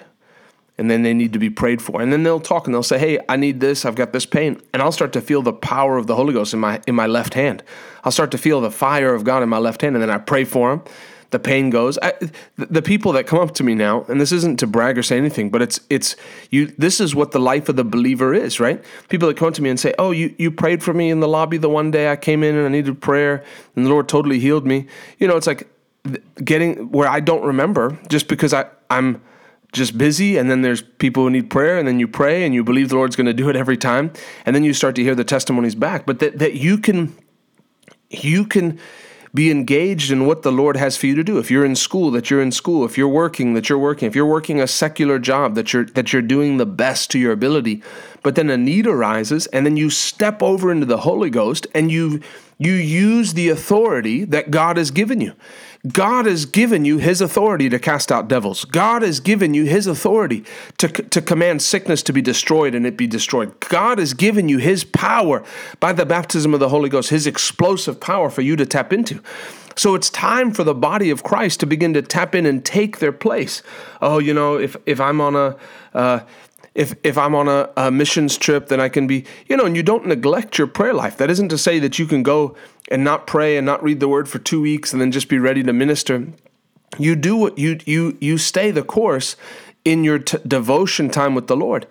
And 0.78 0.88
then 0.88 1.02
they 1.02 1.16
need 1.16 1.34
to 1.34 1.40
be 1.40 1.50
prayed 1.50 1.82
for. 1.82 2.00
And 2.00 2.14
then 2.14 2.22
they'll 2.22 2.40
talk 2.40 2.68
and 2.68 2.76
they'll 2.76 2.84
say, 2.84 3.00
Hey, 3.00 3.18
I 3.28 3.36
need 3.36 3.60
this, 3.60 3.86
I've 3.86 3.96
got 3.96 4.14
this 4.14 4.28
pain. 4.28 4.62
And 4.72 4.84
I'll 4.84 4.92
start 4.92 5.14
to 5.14 5.22
feel 5.22 5.42
the 5.42 5.52
power 5.52 5.98
of 5.98 6.06
the 6.06 6.16
Holy 6.16 6.32
Ghost 6.32 6.54
in 6.54 6.60
my 6.60 6.80
in 6.86 6.94
my 6.94 7.08
left 7.08 7.34
hand. 7.34 7.64
I'll 8.04 8.12
start 8.12 8.30
to 8.32 8.38
feel 8.38 8.62
the 8.62 8.70
fire 8.70 9.16
of 9.16 9.24
God 9.24 9.42
in 9.42 9.50
my 9.50 9.58
left 9.58 9.82
hand, 9.82 9.96
and 9.96 10.04
then 10.04 10.12
I 10.12 10.20
pray 10.20 10.44
for 10.44 10.70
them 10.70 10.84
the 11.32 11.40
pain 11.40 11.70
goes. 11.70 11.98
I, 12.02 12.14
the 12.58 12.82
people 12.82 13.14
that 13.14 13.26
come 13.26 13.40
up 13.40 13.54
to 13.56 13.64
me 13.64 13.74
now, 13.74 14.04
and 14.10 14.22
this 14.22 14.32
isn't 14.34 14.60
to 14.60 14.68
brag 14.68 14.98
or 14.98 15.04
say 15.04 15.18
anything, 15.18 15.50
but 15.50 15.62
it's 15.62 15.80
it's 15.90 16.16
you. 16.52 16.68
This 16.78 17.00
is 17.00 17.16
what 17.16 17.32
the 17.32 17.40
life 17.40 17.70
of 17.70 17.78
the 17.78 17.86
believer 17.86 18.34
is, 18.34 18.60
right? 18.60 18.84
People 19.08 19.30
that 19.30 19.38
come 19.38 19.54
to 19.54 19.62
me 19.62 19.70
and 19.70 19.80
say, 19.80 19.94
"Oh, 19.98 20.12
you 20.12 20.36
you 20.38 20.52
prayed 20.52 20.84
for 20.84 20.94
me 20.94 21.10
in 21.10 21.22
the 21.22 21.28
lobby 21.28 21.58
the 21.58 21.70
one 21.70 21.90
day 21.90 22.12
I 22.12 22.18
came 22.18 22.44
in 22.44 22.56
and 22.56 22.66
I 22.66 22.70
needed 22.70 23.02
prayer, 23.02 23.44
and 23.76 23.86
the 23.86 23.90
Lord 23.90 24.08
totally 24.08 24.40
healed 24.40 24.68
me." 24.68 24.88
You 25.20 25.28
know, 25.28 25.38
it's 25.38 25.48
like 25.48 25.68
getting 26.44 26.92
where 26.92 27.08
I 27.08 27.20
don't 27.20 27.44
remember 27.44 27.98
just 28.10 28.28
because 28.28 28.54
I, 28.54 28.66
I'm 28.90 29.22
just 29.72 29.98
busy 29.98 30.38
and 30.38 30.50
then 30.50 30.62
there's 30.62 30.82
people 30.82 31.24
who 31.24 31.30
need 31.30 31.50
prayer 31.50 31.78
and 31.78 31.88
then 31.88 32.00
you 32.00 32.08
pray 32.08 32.44
and 32.44 32.54
you 32.54 32.64
believe 32.64 32.90
the 32.90 32.96
Lord's 32.96 33.16
going 33.16 33.28
to 33.28 33.34
do 33.34 33.50
it 33.50 33.56
every 33.56 33.78
time 33.78 34.12
and 34.46 34.56
then 34.56 34.64
you 34.64 34.74
start 34.74 34.96
to 34.96 35.04
hear 35.04 35.16
the 35.16 35.24
testimonies 35.24 35.76
back 35.76 36.06
but 36.06 36.20
that, 36.20 36.40
that 36.40 36.56
you 36.56 36.78
can 36.78 37.16
you 38.10 38.46
can 38.46 38.80
Be 39.34 39.50
engaged 39.50 40.12
in 40.12 40.26
what 40.26 40.42
the 40.42 40.52
Lord 40.52 40.76
has 40.76 40.98
for 40.98 41.08
you 41.08 41.16
to 41.16 41.24
do. 41.24 41.38
If 41.40 41.50
you're 41.50 41.64
in 41.64 41.78
school, 41.78 42.12
that 42.12 42.30
you're 42.30 42.42
in 42.42 42.52
school. 42.52 42.84
If 42.84 42.98
you're 42.98 43.08
working, 43.08 43.54
that 43.54 43.70
you're 43.70 43.80
working. 43.80 44.06
If 44.10 44.14
you're 44.14 44.26
working 44.26 44.60
a 44.60 44.68
secular 44.68 45.20
job, 45.20 45.56
that 45.56 45.72
you're 45.72 45.86
that 45.86 46.12
you're 46.12 46.22
doing 46.22 46.58
the 46.58 46.66
best 46.66 47.10
to 47.12 47.18
your 47.18 47.32
ability. 47.32 47.82
But 48.24 48.36
then 48.36 48.50
a 48.50 48.58
need 48.58 48.88
arises, 48.88 49.48
and 49.48 49.66
then 49.66 49.78
you 49.78 49.90
step 49.90 50.44
over 50.44 50.70
into 50.70 50.86
the 50.86 50.98
Holy 50.98 51.30
Ghost 51.30 51.66
and 51.74 51.90
you 51.90 52.20
you 52.58 52.74
use 52.74 53.34
the 53.34 53.48
authority 53.48 54.26
that 54.26 54.52
God 54.52 54.76
has 54.76 54.92
given 54.92 55.22
you. 55.22 55.32
God 55.88 56.28
has 56.28 56.46
given 56.46 56.86
you 56.86 57.00
his 57.00 57.22
authority 57.22 57.68
to 57.70 57.80
cast 57.80 58.12
out 58.12 58.28
devils. 58.28 58.66
God 58.66 59.02
has 59.02 59.20
given 59.20 59.54
you 59.56 59.66
his 59.66 59.88
authority 59.88 60.44
to, 60.78 60.88
to 60.88 61.22
command 61.22 61.62
sickness 61.64 62.04
to 62.04 62.14
be 62.14 62.22
destroyed 62.22 62.76
and 62.76 62.86
it 62.86 62.96
be 62.96 63.08
destroyed. 63.08 63.60
God 63.62 63.98
has 63.98 64.14
given 64.14 64.48
you 64.48 64.60
his 64.60 64.84
power 64.84 65.44
by 65.80 65.92
the 65.92 66.06
baptism 66.06 66.54
of 66.54 66.60
the 66.60 66.70
Holy 66.70 66.90
Ghost, 66.90 67.10
his 67.10 67.26
explosive 67.26 68.00
power 68.00 68.30
for 68.30 68.42
you 68.42 68.56
to 68.58 68.66
tap 68.66 68.94
into. 68.94 69.24
So 69.76 69.96
it's 69.96 70.10
time 70.10 70.52
for 70.52 70.64
the 70.64 70.76
body 70.76 71.10
of 71.10 71.24
Christ 71.24 71.62
to 71.62 71.66
begin 71.66 71.94
to 71.94 72.02
tap 72.02 72.36
in 72.36 72.46
and 72.46 72.64
take 72.64 73.00
their 73.00 73.14
place. 73.14 73.64
Oh, 74.02 74.20
you 74.20 74.34
know, 74.34 74.58
if 74.58 74.76
if 74.86 75.00
I'm 75.00 75.22
on 75.22 75.36
a 75.36 75.56
uh, 75.94 76.20
if 76.74 76.96
if 77.04 77.18
I'm 77.18 77.36
on 77.36 77.48
a, 77.48 77.70
a, 77.76 77.92
missions 77.92 78.38
trip, 78.38 78.68
then 78.68 78.80
I 78.80 78.90
can 78.90 79.08
be, 79.08 79.26
you 79.48 79.58
know, 79.58 79.66
and 79.66 79.76
you 79.76 79.84
don't 79.84 80.08
neglect 80.08 80.58
your 80.58 80.68
prayer 80.68 80.94
life. 80.94 81.18
That 81.18 81.30
isn't 81.30 81.50
to 81.50 81.58
say 81.58 81.80
that 81.80 82.00
you 82.00 82.06
can 82.06 82.24
go 82.24 82.56
and 82.90 83.04
not 83.04 83.28
pray 83.28 83.58
and 83.58 83.66
not 83.66 83.84
read 83.84 84.00
the 84.00 84.08
word 84.08 84.30
for 84.30 84.40
two 84.40 84.62
weeks 84.62 84.94
and 84.94 85.02
then 85.02 85.12
just 85.12 85.28
be 85.28 85.40
ready 85.40 85.64
to 85.64 85.74
minister. 85.74 86.28
You 86.98 87.16
do 87.16 87.36
what 87.36 87.58
you 87.58 87.80
you 87.86 88.18
you 88.22 88.38
stay 88.38 88.72
the 88.72 88.84
course 88.84 89.36
in 89.84 90.04
your 90.04 90.20
t- 90.20 90.38
devotion 90.48 91.10
time 91.10 91.36
with 91.36 91.48
the 91.48 91.58
Lord. 91.58 91.88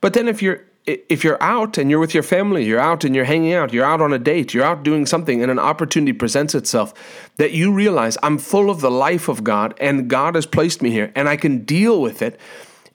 But 0.00 0.12
then 0.12 0.28
if 0.28 0.42
you're 0.42 0.64
if 0.86 1.24
you're 1.24 1.42
out 1.42 1.76
and 1.76 1.90
you're 1.90 2.00
with 2.00 2.14
your 2.14 2.22
family, 2.22 2.64
you're 2.64 2.80
out 2.80 3.04
and 3.04 3.14
you're 3.14 3.24
hanging 3.24 3.52
out, 3.52 3.72
you're 3.72 3.84
out 3.84 4.00
on 4.00 4.12
a 4.12 4.18
date, 4.18 4.54
you're 4.54 4.64
out 4.64 4.82
doing 4.82 5.06
something, 5.06 5.42
and 5.42 5.50
an 5.50 5.58
opportunity 5.58 6.12
presents 6.12 6.54
itself 6.54 6.94
that 7.36 7.52
you 7.52 7.72
realize 7.72 8.16
I'm 8.22 8.38
full 8.38 8.70
of 8.70 8.80
the 8.80 8.90
life 8.90 9.28
of 9.28 9.44
God 9.44 9.74
and 9.80 10.08
God 10.08 10.34
has 10.36 10.46
placed 10.46 10.82
me 10.82 10.90
here 10.90 11.12
and 11.14 11.28
I 11.28 11.36
can 11.36 11.64
deal 11.64 12.00
with 12.00 12.22
it 12.22 12.40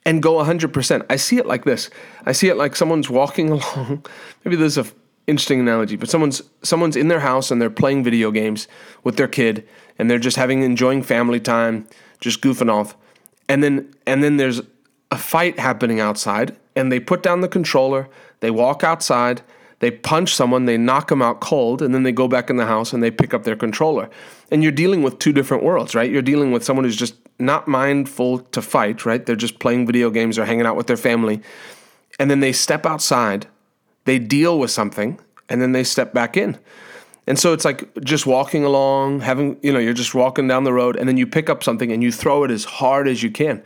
and 0.05 0.21
go 0.21 0.35
100%. 0.35 1.05
I 1.09 1.15
see 1.15 1.37
it 1.37 1.45
like 1.45 1.65
this. 1.65 1.89
I 2.25 2.31
see 2.31 2.47
it 2.47 2.55
like 2.55 2.75
someone's 2.75 3.09
walking 3.09 3.49
along. 3.51 4.05
Maybe 4.43 4.55
this 4.55 4.77
is 4.77 4.89
an 4.89 4.95
interesting 5.27 5.59
analogy, 5.59 5.95
but 5.95 6.09
someone's 6.09 6.41
someone's 6.61 6.95
in 6.95 7.07
their 7.07 7.19
house 7.19 7.51
and 7.51 7.61
they're 7.61 7.69
playing 7.69 8.03
video 8.03 8.31
games 8.31 8.67
with 9.03 9.17
their 9.17 9.27
kid 9.27 9.67
and 9.97 10.09
they're 10.09 10.19
just 10.19 10.37
having 10.37 10.61
enjoying 10.61 11.01
family 11.01 11.39
time, 11.39 11.87
just 12.19 12.41
goofing 12.41 12.71
off. 12.71 12.95
And 13.49 13.63
then 13.63 13.93
and 14.05 14.23
then 14.23 14.37
there's 14.37 14.61
a 15.11 15.17
fight 15.17 15.59
happening 15.59 15.99
outside 15.99 16.55
and 16.75 16.91
they 16.91 16.99
put 16.99 17.23
down 17.23 17.41
the 17.41 17.47
controller, 17.47 18.07
they 18.41 18.51
walk 18.51 18.83
outside, 18.83 19.41
they 19.79 19.91
punch 19.91 20.33
someone, 20.33 20.65
they 20.65 20.77
knock 20.77 21.09
them 21.09 21.21
out 21.21 21.41
cold, 21.41 21.81
and 21.81 21.93
then 21.93 22.03
they 22.03 22.11
go 22.11 22.27
back 22.27 22.49
in 22.49 22.57
the 22.57 22.65
house 22.65 22.93
and 22.93 23.01
they 23.01 23.11
pick 23.11 23.33
up 23.33 23.43
their 23.43 23.55
controller. 23.55 24.09
And 24.51 24.61
you're 24.63 24.71
dealing 24.71 25.03
with 25.03 25.19
two 25.19 25.31
different 25.31 25.63
worlds, 25.63 25.95
right? 25.95 26.09
You're 26.09 26.21
dealing 26.21 26.51
with 26.51 26.63
someone 26.63 26.85
who's 26.85 26.95
just 26.95 27.15
not 27.37 27.67
mindful 27.67 28.39
to 28.39 28.61
fight, 28.61 29.05
right? 29.05 29.25
They're 29.25 29.35
just 29.35 29.59
playing 29.59 29.85
video 29.85 30.09
games 30.09 30.39
or 30.39 30.45
hanging 30.45 30.65
out 30.65 30.75
with 30.75 30.87
their 30.87 30.97
family. 30.97 31.41
And 32.19 32.31
then 32.31 32.39
they 32.39 32.53
step 32.53 32.85
outside, 32.85 33.47
they 34.05 34.19
deal 34.19 34.57
with 34.57 34.71
something, 34.71 35.19
and 35.49 35.61
then 35.61 35.73
they 35.73 35.83
step 35.83 36.13
back 36.13 36.37
in. 36.37 36.57
And 37.27 37.37
so 37.37 37.53
it's 37.53 37.65
like 37.65 37.93
just 38.03 38.25
walking 38.25 38.63
along, 38.63 39.21
having, 39.21 39.57
you 39.61 39.73
know, 39.73 39.79
you're 39.79 39.93
just 39.93 40.13
walking 40.13 40.47
down 40.47 40.63
the 40.63 40.73
road, 40.73 40.95
and 40.95 41.09
then 41.09 41.17
you 41.17 41.27
pick 41.27 41.49
up 41.49 41.63
something 41.63 41.91
and 41.91 42.03
you 42.03 42.11
throw 42.11 42.43
it 42.43 42.51
as 42.51 42.63
hard 42.63 43.07
as 43.07 43.23
you 43.23 43.31
can 43.31 43.63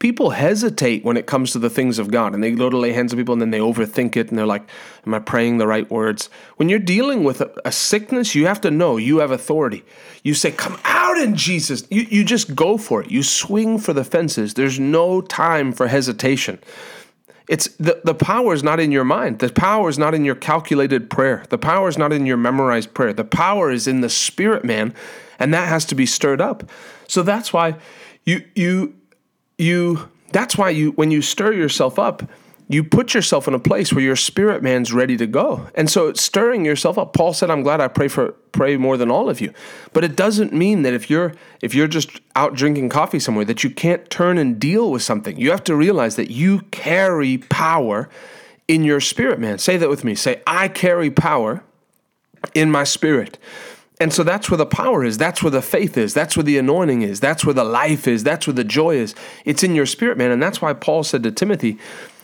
people 0.00 0.30
hesitate 0.30 1.04
when 1.04 1.16
it 1.16 1.26
comes 1.26 1.52
to 1.52 1.58
the 1.58 1.70
things 1.70 1.98
of 1.98 2.10
God 2.10 2.34
and 2.34 2.42
they 2.42 2.50
go 2.50 2.68
to 2.68 2.76
lay 2.76 2.92
hands 2.92 3.12
on 3.12 3.18
people 3.18 3.34
and 3.34 3.40
then 3.40 3.50
they 3.50 3.60
overthink 3.60 4.16
it 4.16 4.30
and 4.30 4.36
they're 4.38 4.46
like, 4.46 4.68
Am 5.06 5.14
I 5.14 5.20
praying 5.20 5.58
the 5.58 5.66
right 5.66 5.88
words? 5.88 6.28
When 6.56 6.68
you're 6.68 6.80
dealing 6.80 7.22
with 7.22 7.40
a, 7.40 7.52
a 7.64 7.70
sickness, 7.70 8.34
you 8.34 8.46
have 8.46 8.60
to 8.62 8.70
know 8.70 8.96
you 8.96 9.18
have 9.18 9.30
authority. 9.30 9.84
You 10.24 10.34
say, 10.34 10.50
Come 10.50 10.78
out 10.84 11.18
in 11.18 11.36
Jesus. 11.36 11.86
You, 11.90 12.02
you 12.02 12.24
just 12.24 12.56
go 12.56 12.76
for 12.76 13.02
it. 13.02 13.10
You 13.10 13.22
swing 13.22 13.78
for 13.78 13.92
the 13.92 14.02
fences. 14.02 14.54
There's 14.54 14.80
no 14.80 15.20
time 15.20 15.72
for 15.72 15.86
hesitation. 15.86 16.58
It's 17.46 17.66
the, 17.76 18.00
the 18.04 18.14
power 18.14 18.54
is 18.54 18.62
not 18.62 18.80
in 18.80 18.92
your 18.92 19.04
mind. 19.04 19.40
The 19.40 19.52
power 19.52 19.88
is 19.88 19.98
not 19.98 20.14
in 20.14 20.24
your 20.24 20.36
calculated 20.36 21.10
prayer. 21.10 21.44
The 21.50 21.58
power 21.58 21.88
is 21.88 21.98
not 21.98 22.12
in 22.12 22.24
your 22.24 22.36
memorized 22.36 22.94
prayer. 22.94 23.12
The 23.12 23.24
power 23.24 23.70
is 23.70 23.86
in 23.86 24.00
the 24.00 24.08
spirit 24.08 24.64
man, 24.64 24.94
and 25.38 25.52
that 25.52 25.68
has 25.68 25.84
to 25.86 25.94
be 25.94 26.06
stirred 26.06 26.40
up. 26.40 26.70
So 27.08 27.22
that's 27.22 27.52
why 27.52 27.74
you 28.24 28.44
you 28.54 28.94
you 29.60 30.08
that's 30.32 30.56
why 30.56 30.70
you 30.70 30.92
when 30.92 31.10
you 31.10 31.22
stir 31.22 31.52
yourself 31.52 31.98
up 31.98 32.22
you 32.68 32.84
put 32.84 33.14
yourself 33.14 33.48
in 33.48 33.54
a 33.54 33.58
place 33.58 33.92
where 33.92 34.04
your 34.04 34.14
spirit 34.14 34.62
man's 34.62 34.92
ready 34.92 35.16
to 35.16 35.26
go. 35.26 35.66
And 35.74 35.90
so 35.90 36.12
stirring 36.12 36.64
yourself 36.64 36.98
up 36.98 37.12
paul 37.12 37.32
said 37.32 37.50
i'm 37.50 37.62
glad 37.62 37.80
i 37.80 37.88
pray 37.88 38.08
for 38.08 38.32
pray 38.52 38.76
more 38.76 38.96
than 38.96 39.10
all 39.10 39.28
of 39.28 39.40
you. 39.40 39.52
But 39.92 40.04
it 40.04 40.16
doesn't 40.16 40.52
mean 40.52 40.82
that 40.82 40.94
if 40.94 41.10
you're 41.10 41.34
if 41.60 41.74
you're 41.74 41.88
just 41.88 42.20
out 42.36 42.54
drinking 42.54 42.88
coffee 42.88 43.18
somewhere 43.18 43.44
that 43.46 43.64
you 43.64 43.70
can't 43.70 44.08
turn 44.10 44.38
and 44.38 44.58
deal 44.58 44.90
with 44.90 45.02
something. 45.02 45.36
You 45.36 45.50
have 45.50 45.64
to 45.64 45.74
realize 45.74 46.16
that 46.16 46.30
you 46.30 46.60
carry 46.70 47.38
power 47.38 48.08
in 48.68 48.84
your 48.84 49.00
spirit 49.00 49.40
man. 49.40 49.58
Say 49.58 49.76
that 49.76 49.88
with 49.88 50.04
me. 50.04 50.14
Say 50.14 50.42
i 50.46 50.68
carry 50.68 51.10
power 51.10 51.64
in 52.54 52.70
my 52.70 52.84
spirit 52.84 53.38
and 54.00 54.14
so 54.14 54.22
that's 54.22 54.50
where 54.50 54.56
the 54.58 54.66
power 54.66 55.04
is. 55.04 55.18
That's 55.18 55.42
where 55.42 55.50
the 55.50 55.60
faith 55.60 55.98
is. 55.98 56.14
That's 56.14 56.34
where 56.34 56.42
the 56.42 56.56
anointing 56.56 57.02
is. 57.02 57.20
That's 57.20 57.44
where 57.44 57.54
the 57.54 57.64
life 57.64 58.08
is. 58.08 58.24
That's 58.24 58.46
where 58.46 58.54
the 58.54 58.64
joy 58.64 58.96
is. 58.96 59.14
It's 59.44 59.62
in 59.62 59.74
your 59.74 59.84
spirit, 59.84 60.16
man. 60.16 60.30
And 60.30 60.42
that's 60.42 60.62
why 60.62 60.72
Paul 60.72 61.04
said 61.04 61.22
to 61.24 61.30
Timothy, 61.30 61.78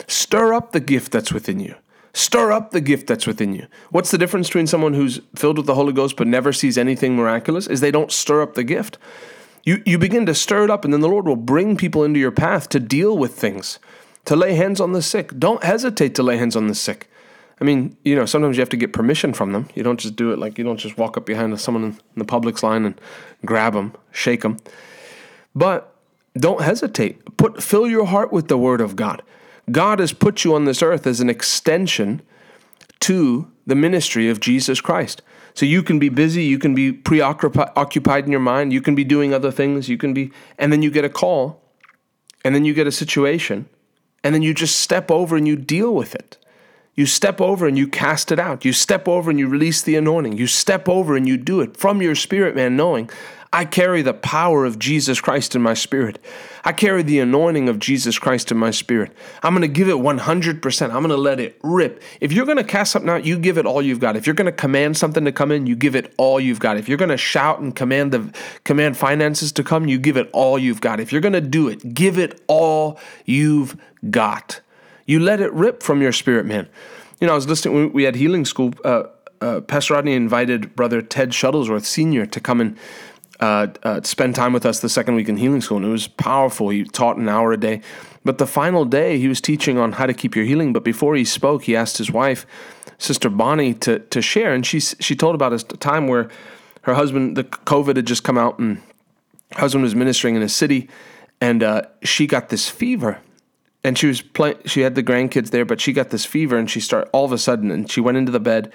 stir 0.07 0.55
up 0.55 0.73
the 0.73 0.81
gift 0.81 1.13
that's 1.13 1.35
within 1.35 1.61
you. 1.61 1.75
Stir 2.15 2.51
up 2.51 2.71
the 2.71 2.81
gift 2.81 3.07
that's 3.07 3.27
within 3.27 3.55
you. 3.55 3.67
What's 3.91 4.11
the 4.11 4.17
difference 4.17 4.49
between 4.49 4.67
someone 4.67 4.95
who's 4.95 5.21
filled 5.35 5.59
with 5.59 5.67
the 5.67 5.75
Holy 5.75 5.93
Ghost 5.93 6.17
but 6.17 6.27
never 6.27 6.51
sees 6.51 6.79
anything 6.79 7.15
miraculous? 7.15 7.67
Is 7.67 7.83
they 7.83 7.91
don't 7.91 8.11
stir 8.11 8.41
up 8.41 8.55
the 8.55 8.65
gift. 8.65 8.97
You, 9.63 9.83
you 9.85 9.99
begin 9.99 10.25
to 10.25 10.35
stir 10.35 10.65
it 10.65 10.71
up, 10.71 10.85
and 10.85 10.95
then 10.95 11.03
the 11.03 11.09
Lord 11.09 11.27
will 11.27 11.37
bring 11.37 11.77
people 11.77 12.05
into 12.05 12.19
your 12.19 12.31
path 12.31 12.71
to 12.71 12.81
deal 12.81 13.19
with 13.19 13.35
things, 13.35 13.79
to 14.25 14.35
lay 14.35 14.55
hands 14.55 14.81
on 14.81 14.93
the 14.93 15.03
sick. 15.03 15.39
Don't 15.39 15.63
hesitate 15.63 16.15
to 16.15 16.23
lay 16.23 16.39
hands 16.39 16.57
on 16.57 16.69
the 16.69 16.75
sick. 16.75 17.11
I 17.61 17.65
mean, 17.65 17.97
you 18.05 18.15
know, 18.15 18.27
sometimes 18.27 18.57
you 18.57 18.61
have 18.61 18.69
to 18.71 18.77
get 18.77 18.93
permission 18.93 19.33
from 19.33 19.53
them. 19.53 19.69
You 19.75 19.83
don't 19.83 19.99
just 19.99 20.17
do 20.17 20.33
it 20.33 20.39
like 20.39 20.59
you 20.59 20.65
don't 20.65 20.77
just 20.77 20.99
walk 20.99 21.17
up 21.17 21.25
behind 21.25 21.59
someone 21.59 21.85
in 21.85 21.99
the 22.15 22.25
Publix 22.25 22.63
line 22.63 22.85
and 22.85 23.01
grab 23.45 23.73
them, 23.73 23.95
shake 24.13 24.43
them. 24.43 24.59
But 25.55 25.95
don't 26.35 26.61
hesitate. 26.61 27.37
Put 27.39 27.63
fill 27.63 27.87
your 27.87 28.07
heart 28.07 28.33
with 28.33 28.49
the 28.49 28.59
word 28.59 28.81
of 28.81 28.95
God. 28.95 29.23
God 29.71 29.99
has 30.01 30.13
put 30.13 30.45
you 30.45 30.55
on 30.55 30.65
this 30.65 30.83
earth 30.83 31.07
as 31.07 31.21
an 31.21 31.31
extension 31.31 32.21
to 33.01 33.51
the 33.67 33.75
ministry 33.75 34.29
of 34.29 34.39
Jesus 34.41 34.81
Christ. 34.81 35.23
So 35.55 35.65
you 35.65 35.83
can 35.83 35.99
be 35.99 36.11
busy, 36.11 36.45
you 36.45 36.59
can 36.59 36.75
be 36.75 36.93
preoccupied 36.93 38.27
in 38.27 38.31
your 38.31 38.41
mind, 38.41 38.75
you 38.75 38.83
can 38.83 38.95
be 38.95 39.05
doing 39.05 39.33
other 39.33 39.51
things, 39.51 39.89
you 39.89 39.97
can 39.97 40.13
be 40.13 40.31
and 40.59 40.71
then 40.71 40.83
you 40.83 40.91
get 40.91 41.05
a 41.05 41.09
call 41.09 41.63
and 42.45 42.55
then 42.55 42.67
you 42.67 42.75
get 42.75 42.87
a 42.87 42.93
situation 42.93 43.67
and 44.23 44.35
then 44.35 44.43
you 44.43 44.53
just 44.53 44.77
step 44.77 45.11
over 45.11 45.37
and 45.37 45.49
you 45.49 45.57
deal 45.57 45.95
with 45.95 46.15
it. 46.15 46.37
You 46.97 47.05
step 47.05 47.41
over 47.43 47.67
and 47.67 47.77
you 47.77 47.87
cast 47.87 48.33
it 48.33 48.39
out. 48.39 48.65
You 48.65 48.73
step 48.73 49.07
over 49.07 49.31
and 49.31 49.39
you 49.39 49.49
release 49.49 49.83
the 49.83 49.97
anointing. 49.97 50.39
You 50.39 50.47
step 50.47 50.89
over 50.89 51.15
and 51.15 51.29
you 51.29 51.37
do 51.37 51.61
it 51.61 51.77
from 51.77 52.01
your 52.01 52.15
spirit, 52.15 52.57
man, 52.57 52.75
knowing 52.75 53.11
I 53.53 53.65
carry 53.65 54.03
the 54.03 54.15
power 54.15 54.65
of 54.65 54.79
Jesus 54.79 55.21
Christ 55.21 55.55
in 55.55 55.63
my 55.63 55.75
spirit. 55.75 56.19
I 56.65 56.73
carry 56.73 57.03
the 57.03 57.21
anointing 57.21 57.69
of 57.69 57.79
Jesus 57.79 58.19
Christ 58.19 58.51
in 58.51 58.59
my 58.59 58.71
spirit. 58.71 59.13
I'm 59.43 59.55
going 59.55 59.63
to 59.63 59.69
give 59.69 59.89
it 59.89 59.97
100%. 59.97 60.83
I'm 60.83 60.91
going 60.91 61.09
to 61.09 61.17
let 61.17 61.39
it 61.39 61.59
rip. 61.63 62.03
If 62.21 62.33
you're 62.33 62.45
going 62.45 62.59
to 62.59 62.65
cast 62.65 62.93
something 62.93 63.09
out, 63.09 63.25
you 63.25 63.39
give 63.39 63.57
it 63.57 63.67
all 63.67 63.81
you've 63.81 64.01
got. 64.01 64.17
If 64.17 64.27
you're 64.27 64.35
going 64.35 64.47
to 64.47 64.53
command 64.53 64.97
something 64.97 65.25
to 65.25 65.33
come 65.33 65.53
in, 65.53 65.67
you 65.67 65.77
give 65.77 65.95
it 65.95 66.13
all 66.17 66.41
you've 66.41 66.61
got. 66.61 66.77
If 66.77 66.89
you're 66.89 66.99
going 66.99 67.11
to 67.11 67.17
shout 67.17 67.61
and 67.61 67.75
command 67.75 68.13
the 68.13 68.35
command 68.65 68.97
finances 68.97 69.53
to 69.53 69.63
come, 69.63 69.87
you 69.87 69.99
give 69.99 70.17
it 70.17 70.29
all 70.33 70.59
you've 70.59 70.81
got. 70.81 70.99
If 70.99 71.13
you're 71.13 71.21
going 71.21 71.33
to 71.35 71.41
do 71.41 71.69
it, 71.69 71.95
give 71.95 72.19
it 72.19 72.43
all 72.49 72.99
you've 73.25 73.77
got. 74.11 74.61
You 75.07 75.21
let 75.21 75.41
it 75.41 75.53
rip 75.53 75.83
from 75.83 76.03
your 76.03 76.13
spirit, 76.13 76.47
man. 76.47 76.69
You 77.21 77.27
know, 77.27 77.33
I 77.33 77.37
was 77.37 77.49
listening, 77.49 77.93
we 77.93 78.03
had 78.03 78.17
healing 78.17 78.45
school. 78.45 78.75
Uh, 78.85 79.05
uh, 79.41 79.61
Pastor 79.61 79.95
Rodney 79.95 80.13
invited 80.13 80.75
Brother 80.77 81.01
Ted 81.01 81.31
Shuttlesworth 81.31 81.85
Sr. 81.85 82.27
to 82.27 82.41
come 82.41 82.61
and 82.61 82.77
uh, 83.41 83.69
uh, 83.83 84.03
spend 84.03 84.35
time 84.35 84.53
with 84.53 84.67
us 84.67 84.81
the 84.81 84.89
second 84.89 85.15
week 85.15 85.29
in 85.29 85.37
healing 85.37 85.61
school. 85.61 85.79
And 85.79 85.87
it 85.87 85.91
was 85.91 86.09
powerful. 86.09 86.71
He 86.71 86.85
taught 86.85 87.17
an 87.17 87.29
hour 87.29 87.53
a 87.53 87.57
day. 87.57 87.81
But 88.25 88.39
the 88.39 88.47
final 88.47 88.85
day, 88.85 89.19
he 89.19 89.29
was 89.29 89.41
teaching 89.41 89.79
on 89.79 89.93
how 89.93 90.07
to 90.07 90.15
keep 90.15 90.35
your 90.35 90.45
healing. 90.45 90.73
But 90.73 90.85
before 90.85 91.15
he 91.15 91.25
spoke, 91.25 91.65
he 91.65 91.77
asked 91.77 91.99
his 91.99 92.11
wife, 92.11 92.45
Sister 92.99 93.31
Bonnie, 93.31 93.75
to, 93.75 94.01
to 94.01 94.21
share. 94.21 94.53
And 94.53 94.67
she, 94.67 94.81
she 94.81 95.15
told 95.15 95.35
about 95.35 95.53
a 95.53 95.59
time 95.59 96.09
where 96.09 96.29
her 96.83 96.95
husband, 96.95 97.37
the 97.37 97.45
COVID 97.45 97.97
had 97.97 98.07
just 98.07 98.25
come 98.25 98.39
out, 98.39 98.59
and 98.59 98.79
her 99.53 99.61
husband 99.61 99.83
was 99.83 99.95
ministering 99.95 100.35
in 100.35 100.43
a 100.43 100.49
city, 100.49 100.89
and 101.41 101.63
uh, 101.63 101.83
she 102.03 102.27
got 102.27 102.49
this 102.49 102.69
fever 102.69 103.21
and 103.87 103.97
she 103.97 104.07
was 104.07 104.21
playing 104.21 104.57
she 104.67 104.81
had 104.81 104.95
the 104.95 105.03
grandkids 105.03 105.51
there 105.51 105.65
but 105.65 105.81
she 105.81 105.93
got 105.93 106.11
this 106.11 106.25
fever 106.25 106.57
and 106.57 106.71
she 106.71 106.81
started 106.81 107.09
all 107.13 107.25
of 107.25 107.33
a 107.33 107.39
sudden 107.39 107.71
and 107.71 107.91
she 107.91 108.01
went 108.01 108.19
into 108.19 108.33
the 108.33 108.41
bed 108.41 108.73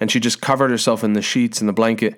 and 0.00 0.10
she 0.10 0.18
just 0.18 0.40
covered 0.40 0.70
herself 0.70 1.04
in 1.04 1.12
the 1.12 1.22
sheets 1.22 1.60
and 1.60 1.68
the 1.68 1.72
blanket 1.72 2.16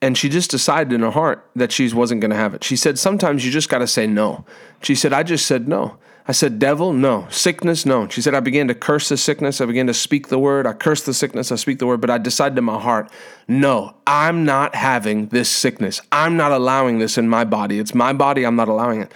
and 0.00 0.16
she 0.16 0.28
just 0.28 0.50
decided 0.50 0.92
in 0.92 1.00
her 1.00 1.10
heart 1.10 1.48
that 1.56 1.72
she 1.72 1.92
wasn't 1.92 2.20
going 2.20 2.30
to 2.30 2.36
have 2.36 2.54
it 2.54 2.62
she 2.62 2.76
said 2.76 2.98
sometimes 2.98 3.44
you 3.44 3.50
just 3.50 3.68
got 3.68 3.78
to 3.78 3.86
say 3.86 4.06
no 4.06 4.44
she 4.82 4.94
said 4.94 5.12
i 5.12 5.22
just 5.22 5.46
said 5.46 5.66
no 5.66 5.96
I 6.30 6.32
said, 6.32 6.58
Devil, 6.58 6.92
no. 6.92 7.26
Sickness, 7.30 7.86
no. 7.86 8.06
She 8.06 8.20
said, 8.20 8.34
I 8.34 8.40
began 8.40 8.68
to 8.68 8.74
curse 8.74 9.08
the 9.08 9.16
sickness. 9.16 9.62
I 9.62 9.64
began 9.64 9.86
to 9.86 9.94
speak 9.94 10.28
the 10.28 10.38
word. 10.38 10.66
I 10.66 10.74
cursed 10.74 11.06
the 11.06 11.14
sickness. 11.14 11.50
I 11.50 11.56
speak 11.56 11.78
the 11.78 11.86
word. 11.86 12.02
But 12.02 12.10
I 12.10 12.18
decided 12.18 12.58
in 12.58 12.64
my 12.64 12.78
heart, 12.78 13.10
no, 13.48 13.94
I'm 14.06 14.44
not 14.44 14.74
having 14.74 15.28
this 15.28 15.48
sickness. 15.48 16.02
I'm 16.12 16.36
not 16.36 16.52
allowing 16.52 16.98
this 16.98 17.16
in 17.16 17.30
my 17.30 17.44
body. 17.44 17.78
It's 17.78 17.94
my 17.94 18.12
body. 18.12 18.44
I'm 18.44 18.56
not 18.56 18.68
allowing 18.68 19.00
it. 19.00 19.10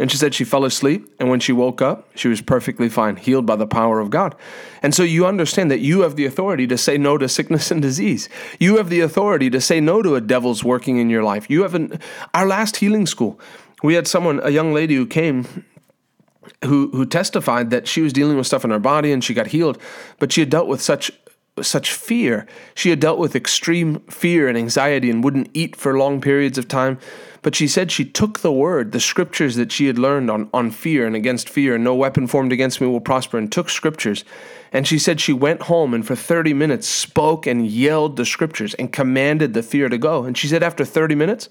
And 0.00 0.10
she 0.10 0.16
said 0.16 0.34
she 0.34 0.44
fell 0.44 0.64
asleep. 0.64 1.14
And 1.20 1.28
when 1.28 1.40
she 1.40 1.52
woke 1.52 1.82
up, 1.82 2.08
she 2.16 2.28
was 2.28 2.40
perfectly 2.40 2.88
fine, 2.88 3.16
healed 3.16 3.44
by 3.44 3.56
the 3.56 3.66
power 3.66 4.00
of 4.00 4.08
God. 4.08 4.34
And 4.82 4.94
so 4.94 5.02
you 5.02 5.26
understand 5.26 5.70
that 5.70 5.80
you 5.80 6.00
have 6.00 6.16
the 6.16 6.24
authority 6.24 6.66
to 6.68 6.78
say 6.78 6.96
no 6.96 7.18
to 7.18 7.28
sickness 7.28 7.70
and 7.70 7.82
disease. 7.82 8.30
You 8.58 8.78
have 8.78 8.88
the 8.88 9.00
authority 9.00 9.50
to 9.50 9.60
say 9.60 9.78
no 9.78 10.00
to 10.00 10.14
a 10.14 10.20
devil's 10.22 10.64
working 10.64 10.96
in 10.96 11.10
your 11.10 11.22
life. 11.22 11.50
You 11.50 11.62
have 11.62 11.74
an, 11.74 12.00
our 12.32 12.46
last 12.46 12.76
healing 12.76 13.06
school. 13.06 13.38
We 13.82 13.94
had 13.94 14.08
someone, 14.08 14.40
a 14.42 14.50
young 14.50 14.72
lady 14.72 14.94
who 14.94 15.06
came 15.06 15.66
who 16.64 16.90
who 16.90 17.06
testified 17.06 17.70
that 17.70 17.86
she 17.86 18.00
was 18.00 18.12
dealing 18.12 18.36
with 18.36 18.46
stuff 18.46 18.64
in 18.64 18.70
her 18.70 18.78
body 18.78 19.12
and 19.12 19.22
she 19.22 19.34
got 19.34 19.48
healed, 19.48 19.78
but 20.18 20.32
she 20.32 20.40
had 20.40 20.50
dealt 20.50 20.66
with 20.66 20.80
such 20.80 21.10
such 21.62 21.92
fear. 21.92 22.46
She 22.74 22.90
had 22.90 23.00
dealt 23.00 23.18
with 23.18 23.36
extreme 23.36 24.00
fear 24.00 24.48
and 24.48 24.56
anxiety 24.56 25.10
and 25.10 25.22
wouldn't 25.22 25.50
eat 25.54 25.76
for 25.76 25.98
long 25.98 26.20
periods 26.20 26.58
of 26.58 26.68
time. 26.68 26.98
But 27.42 27.54
she 27.54 27.68
said 27.68 27.90
she 27.90 28.04
took 28.04 28.40
the 28.40 28.52
word, 28.52 28.92
the 28.92 29.00
scriptures 29.00 29.56
that 29.56 29.72
she 29.72 29.86
had 29.86 29.98
learned 29.98 30.30
on, 30.30 30.50
on 30.52 30.70
fear 30.70 31.06
and 31.06 31.16
against 31.16 31.48
fear, 31.48 31.74
and 31.74 31.84
no 31.84 31.94
weapon 31.94 32.26
formed 32.26 32.52
against 32.52 32.80
me 32.80 32.86
will 32.86 33.00
prosper, 33.00 33.38
and 33.38 33.50
took 33.50 33.70
scriptures. 33.70 34.24
And 34.72 34.86
she 34.86 34.98
said 34.98 35.20
she 35.20 35.32
went 35.32 35.62
home 35.62 35.94
and 35.94 36.06
for 36.06 36.14
30 36.14 36.52
minutes 36.52 36.86
spoke 36.86 37.46
and 37.46 37.66
yelled 37.66 38.16
the 38.16 38.26
scriptures 38.26 38.74
and 38.74 38.92
commanded 38.92 39.54
the 39.54 39.62
fear 39.62 39.88
to 39.88 39.98
go. 39.98 40.24
And 40.24 40.36
she 40.36 40.48
said 40.48 40.62
after 40.62 40.84
30 40.84 41.14
minutes, 41.14 41.48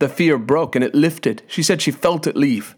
the 0.00 0.08
fear 0.08 0.38
broke 0.38 0.74
and 0.74 0.84
it 0.84 0.94
lifted. 0.94 1.42
She 1.46 1.62
said 1.62 1.80
she 1.80 1.92
felt 1.92 2.26
it 2.26 2.36
leave. 2.36 2.74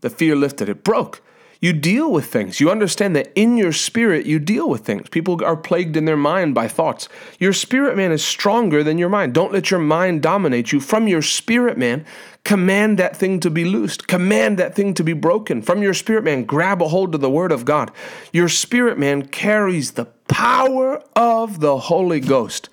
The 0.00 0.10
fear 0.10 0.36
lifted, 0.36 0.68
it 0.68 0.84
broke. 0.84 1.22
You 1.60 1.72
deal 1.72 2.10
with 2.12 2.26
things. 2.26 2.60
You 2.60 2.70
understand 2.70 3.16
that 3.16 3.32
in 3.34 3.56
your 3.56 3.72
spirit, 3.72 4.26
you 4.26 4.38
deal 4.38 4.68
with 4.68 4.84
things. 4.84 5.08
People 5.08 5.42
are 5.44 5.56
plagued 5.56 5.96
in 5.96 6.04
their 6.04 6.16
mind 6.16 6.54
by 6.54 6.68
thoughts. 6.68 7.08
Your 7.38 7.52
spirit 7.54 7.96
man 7.96 8.12
is 8.12 8.24
stronger 8.24 8.84
than 8.84 8.98
your 8.98 9.08
mind. 9.08 9.32
Don't 9.32 9.52
let 9.52 9.70
your 9.70 9.80
mind 9.80 10.22
dominate 10.22 10.72
you. 10.72 10.80
From 10.80 11.08
your 11.08 11.22
spirit 11.22 11.78
man, 11.78 12.04
command 12.44 12.98
that 12.98 13.16
thing 13.16 13.40
to 13.40 13.50
be 13.50 13.64
loosed. 13.64 14.06
Command 14.06 14.58
that 14.58 14.74
thing 14.74 14.92
to 14.94 15.02
be 15.02 15.14
broken. 15.14 15.62
From 15.62 15.82
your 15.82 15.94
spirit 15.94 16.24
man, 16.24 16.44
grab 16.44 16.82
a 16.82 16.88
hold 16.88 17.14
of 17.14 17.22
the 17.22 17.30
word 17.30 17.52
of 17.52 17.64
God. 17.64 17.90
Your 18.32 18.48
spirit 18.48 18.98
man 18.98 19.26
carries 19.26 19.92
the 19.92 20.04
power 20.28 21.02
of 21.14 21.60
the 21.60 21.78
Holy 21.78 22.20
Ghost. 22.20 22.68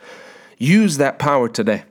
Use 0.57 0.97
that 0.97 1.19
power 1.19 1.47
today. 1.47 1.83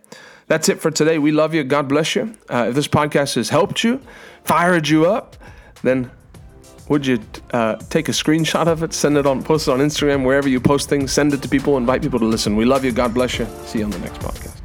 That's 0.47 0.69
it 0.69 0.81
for 0.81 0.91
today. 0.91 1.19
We 1.19 1.33
love 1.33 1.55
you. 1.55 1.65
God 1.65 1.89
bless 1.89 2.15
you. 2.15 2.35
Uh, 2.51 2.67
if 2.69 2.75
this 2.75 2.89
podcast 2.89 3.37
has 3.37 3.49
helped 3.49 3.83
you, 3.83 4.03
fired 4.45 4.89
you 4.89 5.07
up, 5.07 5.37
then 5.83 6.11
would 6.93 7.07
you 7.07 7.19
uh, 7.53 7.77
take 7.89 8.11
a 8.11 8.13
screenshot 8.13 8.67
of 8.67 8.83
it, 8.83 8.93
send 8.93 9.17
it 9.17 9.27
on, 9.27 9.43
post 9.43 9.67
it 9.67 9.71
on 9.71 9.79
Instagram, 9.81 10.27
wherever 10.27 10.47
you 10.47 10.61
post 10.61 10.91
things, 10.91 11.11
send 11.11 11.33
it 11.33 11.41
to 11.41 11.49
people, 11.49 11.79
invite 11.79 12.03
people 12.03 12.19
to 12.19 12.27
listen. 12.27 12.55
We 12.55 12.67
love 12.67 12.85
you. 12.85 12.93
God 12.93 13.15
bless 13.15 13.39
you. 13.39 13.47
See 13.65 13.79
you 13.79 13.87
on 13.87 13.91
the 13.91 13.99
next 14.01 14.21
podcast. 14.21 14.62